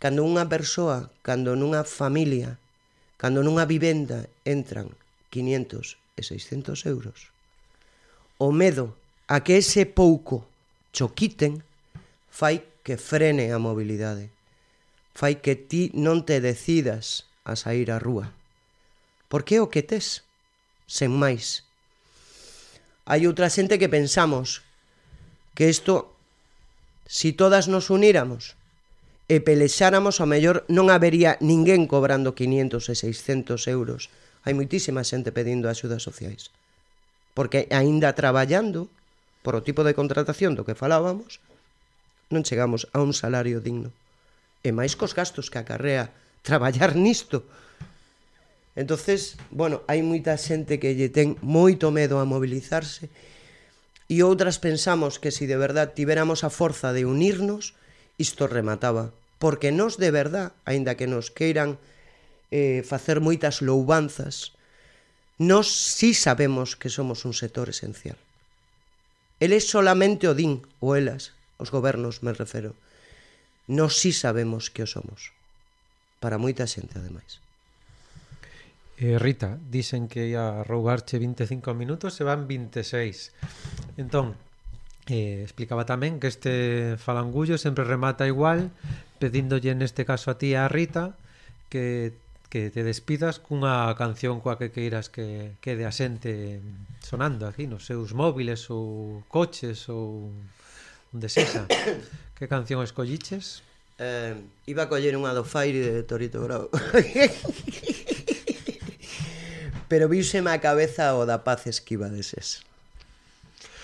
Cando 0.00 0.24
unha 0.24 0.48
persoa, 0.48 1.12
cando 1.20 1.52
nunha 1.52 1.84
familia 1.84 2.56
Cando 3.16 3.40
nunha 3.40 3.64
vivenda 3.64 4.28
entran 4.44 4.92
500 5.32 5.96
e 6.16 6.22
600 6.22 6.84
euros, 6.84 7.32
o 8.36 8.52
medo 8.52 8.96
a 9.28 9.40
que 9.40 9.56
ese 9.56 9.88
pouco 9.88 10.44
cho 10.92 11.12
quiten 11.16 11.64
fai 12.30 12.64
que 12.84 12.96
frene 13.00 13.50
a 13.52 13.58
mobilidade. 13.58 14.30
Fai 15.16 15.40
que 15.40 15.56
ti 15.56 15.88
non 15.96 16.28
te 16.28 16.44
decidas 16.44 17.26
a 17.42 17.56
sair 17.56 17.88
á 17.90 17.98
rúa. 17.98 18.30
Porque 19.32 19.58
é 19.58 19.60
o 19.64 19.72
que 19.72 19.82
tes, 19.82 20.22
sen 20.86 21.10
máis. 21.10 21.64
Hai 23.08 23.24
outra 23.24 23.48
xente 23.48 23.80
que 23.80 23.90
pensamos 23.90 24.62
que 25.56 25.72
isto, 25.72 26.12
si 27.08 27.32
todas 27.32 27.66
nos 27.66 27.88
uníramos, 27.88 28.54
e 29.26 29.42
pelexáramos, 29.42 30.22
ao 30.22 30.30
mellor 30.30 30.62
non 30.70 30.86
habería 30.86 31.34
ninguén 31.42 31.90
cobrando 31.90 32.38
500 32.38 32.78
e 32.86 32.94
600 32.94 33.66
euros. 33.66 34.08
Hai 34.46 34.54
moitísima 34.54 35.02
xente 35.02 35.34
pedindo 35.34 35.66
axudas 35.66 36.06
sociais. 36.06 36.54
Porque 37.34 37.66
aínda 37.74 38.14
traballando, 38.14 38.86
por 39.42 39.58
o 39.58 39.64
tipo 39.66 39.82
de 39.82 39.98
contratación 39.98 40.54
do 40.54 40.62
que 40.62 40.78
falábamos, 40.78 41.42
non 42.30 42.46
chegamos 42.46 42.86
a 42.94 43.02
un 43.02 43.10
salario 43.10 43.58
digno. 43.58 43.90
E 44.62 44.70
máis 44.70 44.94
cos 44.94 45.14
gastos 45.14 45.50
que 45.50 45.58
acarrea 45.58 46.14
traballar 46.46 46.94
nisto. 46.94 47.42
Entonces, 48.78 49.34
bueno, 49.50 49.82
hai 49.90 50.06
moita 50.06 50.38
xente 50.38 50.78
que 50.78 50.94
lle 50.94 51.10
ten 51.10 51.34
moito 51.42 51.90
medo 51.90 52.22
a 52.22 52.28
mobilizarse 52.28 53.10
e 54.06 54.22
outras 54.22 54.62
pensamos 54.62 55.18
que 55.18 55.34
se 55.34 55.42
si 55.42 55.50
de 55.50 55.58
verdad 55.58 55.90
tiveramos 55.98 56.46
a 56.46 56.50
forza 56.50 56.94
de 56.94 57.02
unirnos, 57.02 57.74
isto 58.18 58.48
remataba. 58.48 59.12
Porque 59.38 59.70
nós 59.70 60.00
de 60.00 60.10
verdad, 60.10 60.52
aínda 60.64 60.96
que 60.96 61.06
nos 61.06 61.28
queiran 61.28 61.76
eh, 62.48 62.80
facer 62.82 63.20
moitas 63.20 63.60
loubanzas, 63.60 64.56
nós 65.36 65.68
sí 65.68 66.16
sabemos 66.16 66.76
que 66.76 66.88
somos 66.88 67.28
un 67.28 67.36
sector 67.36 67.68
esencial. 67.68 68.16
Eles 69.36 69.68
solamente 69.68 70.24
o 70.24 70.32
din, 70.32 70.64
ou 70.80 70.96
elas, 70.96 71.36
os 71.60 71.68
gobernos 71.68 72.24
me 72.24 72.32
refero. 72.32 72.72
Nós 73.68 74.00
sí 74.00 74.16
sabemos 74.16 74.72
que 74.72 74.80
o 74.80 74.88
somos. 74.88 75.36
Para 76.24 76.40
moita 76.40 76.64
xente, 76.64 76.96
ademais. 76.96 77.44
Eh, 78.96 79.20
Rita, 79.20 79.60
dicen 79.68 80.08
que 80.08 80.32
ia 80.32 80.64
roubarche 80.64 81.20
25 81.20 81.76
minutos, 81.76 82.16
se 82.16 82.24
van 82.24 82.48
26. 82.48 84.00
Entón, 84.00 84.40
Eh, 85.06 85.46
explicaba 85.46 85.86
tamén 85.86 86.18
que 86.18 86.26
este 86.26 86.98
falangullo 86.98 87.62
sempre 87.62 87.86
remata 87.86 88.26
igual 88.26 88.74
pedíndolle 89.22 89.70
neste 89.78 90.02
caso 90.02 90.34
a 90.34 90.36
ti 90.38 90.58
a 90.58 90.66
Rita 90.66 91.14
que, 91.70 92.10
que 92.50 92.74
te 92.74 92.82
despidas 92.82 93.38
cunha 93.38 93.86
canción 93.94 94.42
coa 94.42 94.58
que 94.58 94.74
queiras 94.74 95.06
que 95.06 95.54
quede 95.62 95.86
a 95.86 95.94
xente 95.94 96.58
sonando 96.98 97.46
aquí 97.46 97.70
nos 97.70 97.86
seus 97.86 98.18
móviles 98.18 98.66
ou 98.66 99.22
coches 99.30 99.86
ou 99.86 100.34
onde 101.14 101.30
sexa. 101.30 101.70
Que 102.36 102.52
canción 102.52 102.84
escolliches? 102.84 103.64
Eh, 103.96 104.36
iba 104.68 104.84
a 104.84 104.90
coller 104.92 105.16
unha 105.16 105.32
do 105.32 105.40
Fire 105.40 105.88
de 105.88 106.04
Torito 106.04 106.44
Grau. 106.44 106.68
Pero 109.88 110.04
viuseme 110.10 110.52
a 110.52 110.60
cabeza 110.60 111.16
o 111.16 111.24
da 111.24 111.40
paz 111.46 111.64
esquivades 111.64 112.36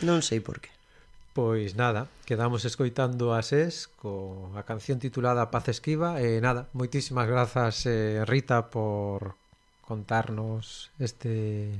Non 0.04 0.20
sei 0.20 0.44
por 0.44 0.60
qué 0.60 0.81
Pois 1.32 1.80
nada, 1.80 2.12
quedamos 2.28 2.68
escoitando 2.68 3.32
a 3.32 3.40
SES 3.40 3.88
co 3.88 4.52
a 4.52 4.68
canción 4.68 5.00
titulada 5.00 5.48
Paz 5.48 5.72
Esquiva 5.72 6.20
e 6.20 6.44
nada, 6.44 6.68
moitísimas 6.76 7.24
grazas 7.24 7.88
eh, 7.88 8.20
Rita 8.28 8.68
por 8.68 9.40
contarnos 9.80 10.92
este 11.00 11.72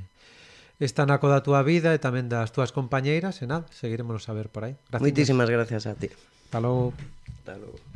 esta 0.80 1.04
naco 1.04 1.28
da 1.28 1.44
túa 1.44 1.60
vida 1.60 1.92
e 1.92 2.00
tamén 2.00 2.32
das 2.32 2.48
túas 2.48 2.72
compañeiras 2.72 3.44
e 3.44 3.46
nada, 3.46 3.68
seguiremos 3.76 4.24
a 4.26 4.32
ver 4.32 4.48
por 4.48 4.64
aí. 4.64 4.74
Gracias. 4.88 5.04
Moitísimas 5.04 5.48
gracias 5.52 5.84
a 5.84 6.00
ti. 6.00 6.08
Hasta 6.08 6.58
logo. 6.58 6.96
Hasta 7.28 7.60
logo. 7.60 7.91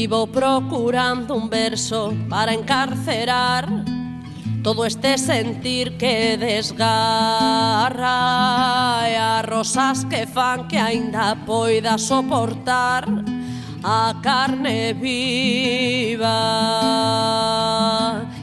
vivo 0.00 0.26
procurando 0.26 1.34
un 1.34 1.50
verso 1.50 2.14
para 2.30 2.54
encarcerar 2.54 3.68
todo 4.62 4.86
este 4.86 5.18
sentir 5.18 5.98
que 5.98 6.38
desgarra 6.38 8.08
e 9.06 9.14
a 9.14 9.42
rosas 9.42 10.06
que 10.06 10.26
fan 10.26 10.66
que 10.68 10.78
aínda 10.78 11.36
poida 11.44 11.98
soportar 11.98 13.04
a 13.84 14.14
carne 14.22 14.94
viva. 14.94 16.40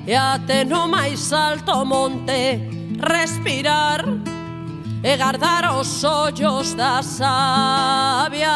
E 0.05 0.13
até 0.13 0.63
no 0.63 0.87
máis 0.87 1.33
alto 1.33 1.83
monte 1.85 2.69
respirar 3.01 4.26
e 5.03 5.17
guardar 5.17 5.77
os 5.77 6.03
ollos 6.03 6.73
das 6.73 7.05
sabias. 7.05 8.47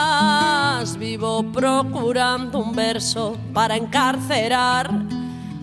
Vivo 0.96 1.44
procurando 1.52 2.60
un 2.60 2.74
verso 2.74 3.38
para 3.54 3.78
encarcerar 3.78 4.90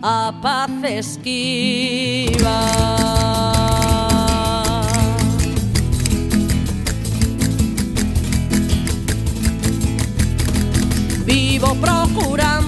a 0.02 0.32
paz 0.40 0.70
esquiva. 0.84 2.38
Vivo 11.24 11.74
procurando 11.76 12.67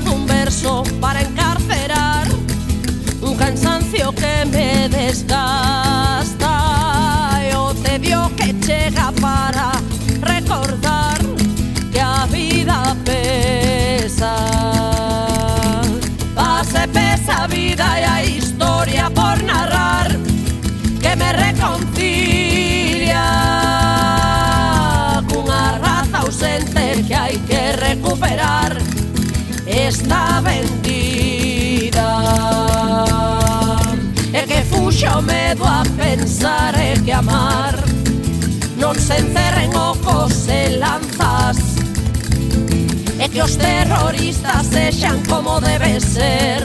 recuperar 28.20 28.76
esta 29.66 30.40
vendida 30.40 32.11
E 34.33 34.46
que 34.46 34.62
fuxa 34.62 35.18
o 35.18 35.22
medo 35.22 35.64
a 35.64 35.83
pensar 35.96 36.74
e 36.78 37.00
que 37.00 37.12
amar 37.12 37.74
Non 38.76 38.94
se 38.96 39.16
encerren 39.20 39.76
ojos 39.76 40.48
e 40.48 40.80
lanzas. 40.80 41.59
E 43.20 43.28
que 43.28 43.42
os 43.42 43.56
terroristas 43.56 44.72
sexan 44.72 45.20
como 45.28 45.61
debe 45.61 46.00
ser 46.00 46.64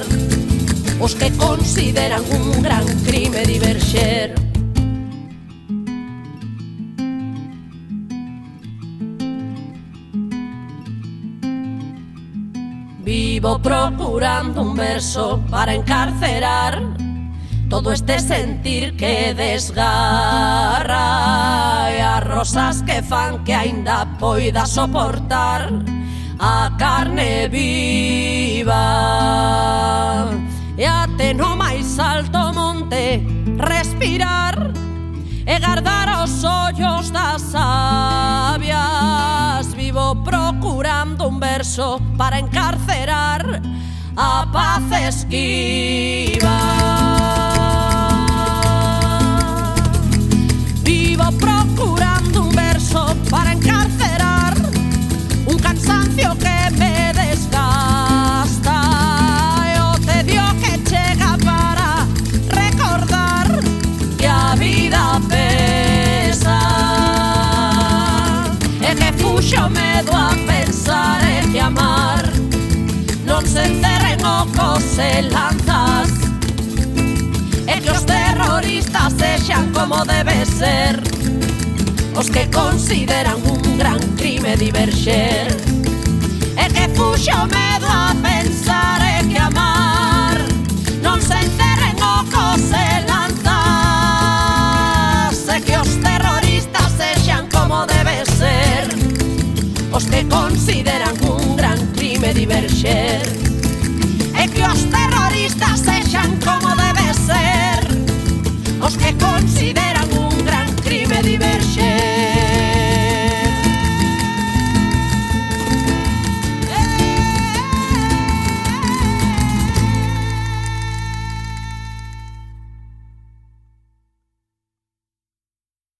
Os 0.99 1.15
que 1.15 1.31
consideran 1.35 2.23
un 2.31 2.63
gran 2.63 2.85
crime 3.03 3.43
diverxer. 3.43 4.44
Vivo 13.05 13.59
procurando 13.59 14.63
un 14.63 14.75
verso 14.75 15.39
para 15.51 15.75
encarcerar 15.75 16.81
todo 17.69 17.91
este 17.91 18.17
sentir 18.19 18.97
que 18.97 19.31
desgarra 19.35 20.89
e 21.91 22.01
as 22.01 22.23
rosas 22.23 22.81
que 22.81 23.03
fan 23.03 23.43
que 23.43 23.53
aínda 23.53 24.07
poida 24.17 24.65
soportar 24.65 25.69
a 26.39 26.71
carne 26.79 27.47
viva. 27.47 28.73
E 30.75 30.85
até 30.85 31.31
no 31.35 31.55
máis 31.55 31.99
alto 31.99 32.53
monte 32.57 33.21
respirar 33.61 34.73
e 35.45 35.59
guardar 35.59 36.23
os 36.23 36.43
ollos 36.43 37.11
das 37.11 37.53
sabias 37.53 38.95
vivo 39.75 40.15
pro 40.25 40.54
un 41.05 41.39
verso 41.39 42.01
para 42.17 42.39
encarcerar 42.39 43.61
a 44.15 44.47
paz 44.51 44.83
esquiva. 44.91 46.57
Vivo 50.83 51.31
procurando 51.39 52.41
un 52.43 52.55
verso 52.55 53.15
para 53.29 53.53
encarcerar 53.53 54.55
un 55.45 55.59
cansancio 55.59 56.35
que 56.39 56.71
me 56.77 57.14
que 69.35 69.41
fuxo 69.41 69.69
medo 69.69 70.11
a 70.15 70.29
pensar 70.47 71.19
e 71.23 71.51
que 71.51 71.59
amar. 71.59 72.23
Non 73.25 73.45
se 73.45 73.65
encerren 73.65 74.23
ocos 74.23 74.97
e 74.97 75.21
lanzas 75.23 76.25
sexan 79.19 79.71
como 79.73 80.03
debe 80.05 80.45
ser. 80.45 81.01
Os 82.15 82.29
que 82.29 82.49
consideran 82.49 83.35
un 83.45 83.77
gran 83.77 83.99
crime 84.15 84.55
diverxer 84.55 85.55
E 86.57 86.67
que 86.73 86.87
fuxo 86.95 87.45
medo 87.47 87.87
a 87.87 88.15
pensar 88.23 89.01
e 89.19 89.27
que 89.27 89.37
amar. 89.37 90.37
Non 91.03 91.21
se 91.21 91.35
encerren 91.35 91.95
ojos 92.01 92.71
e 92.71 93.01
lanzas. 93.11 93.45
E 95.55 95.61
que 95.61 95.77
os 95.77 95.91
terroristas 96.01 96.91
sexan 96.97 97.47
como 97.51 97.85
debe 97.85 98.25
ser 98.25 98.34
os 99.95 100.05
que 100.07 100.27
consideran 100.27 101.15
un 101.23 101.55
gran 101.55 101.79
crime 101.93 102.33
diverxer 102.33 103.21
e 104.35 104.43
que 104.51 104.63
os 104.67 104.83
terroristas 104.91 105.79
sexan 105.87 106.35
como 106.43 106.67
debe 106.75 107.07
ser. 107.15 107.79
Os 108.83 108.97
que 108.97 109.15
consideran 109.15 109.94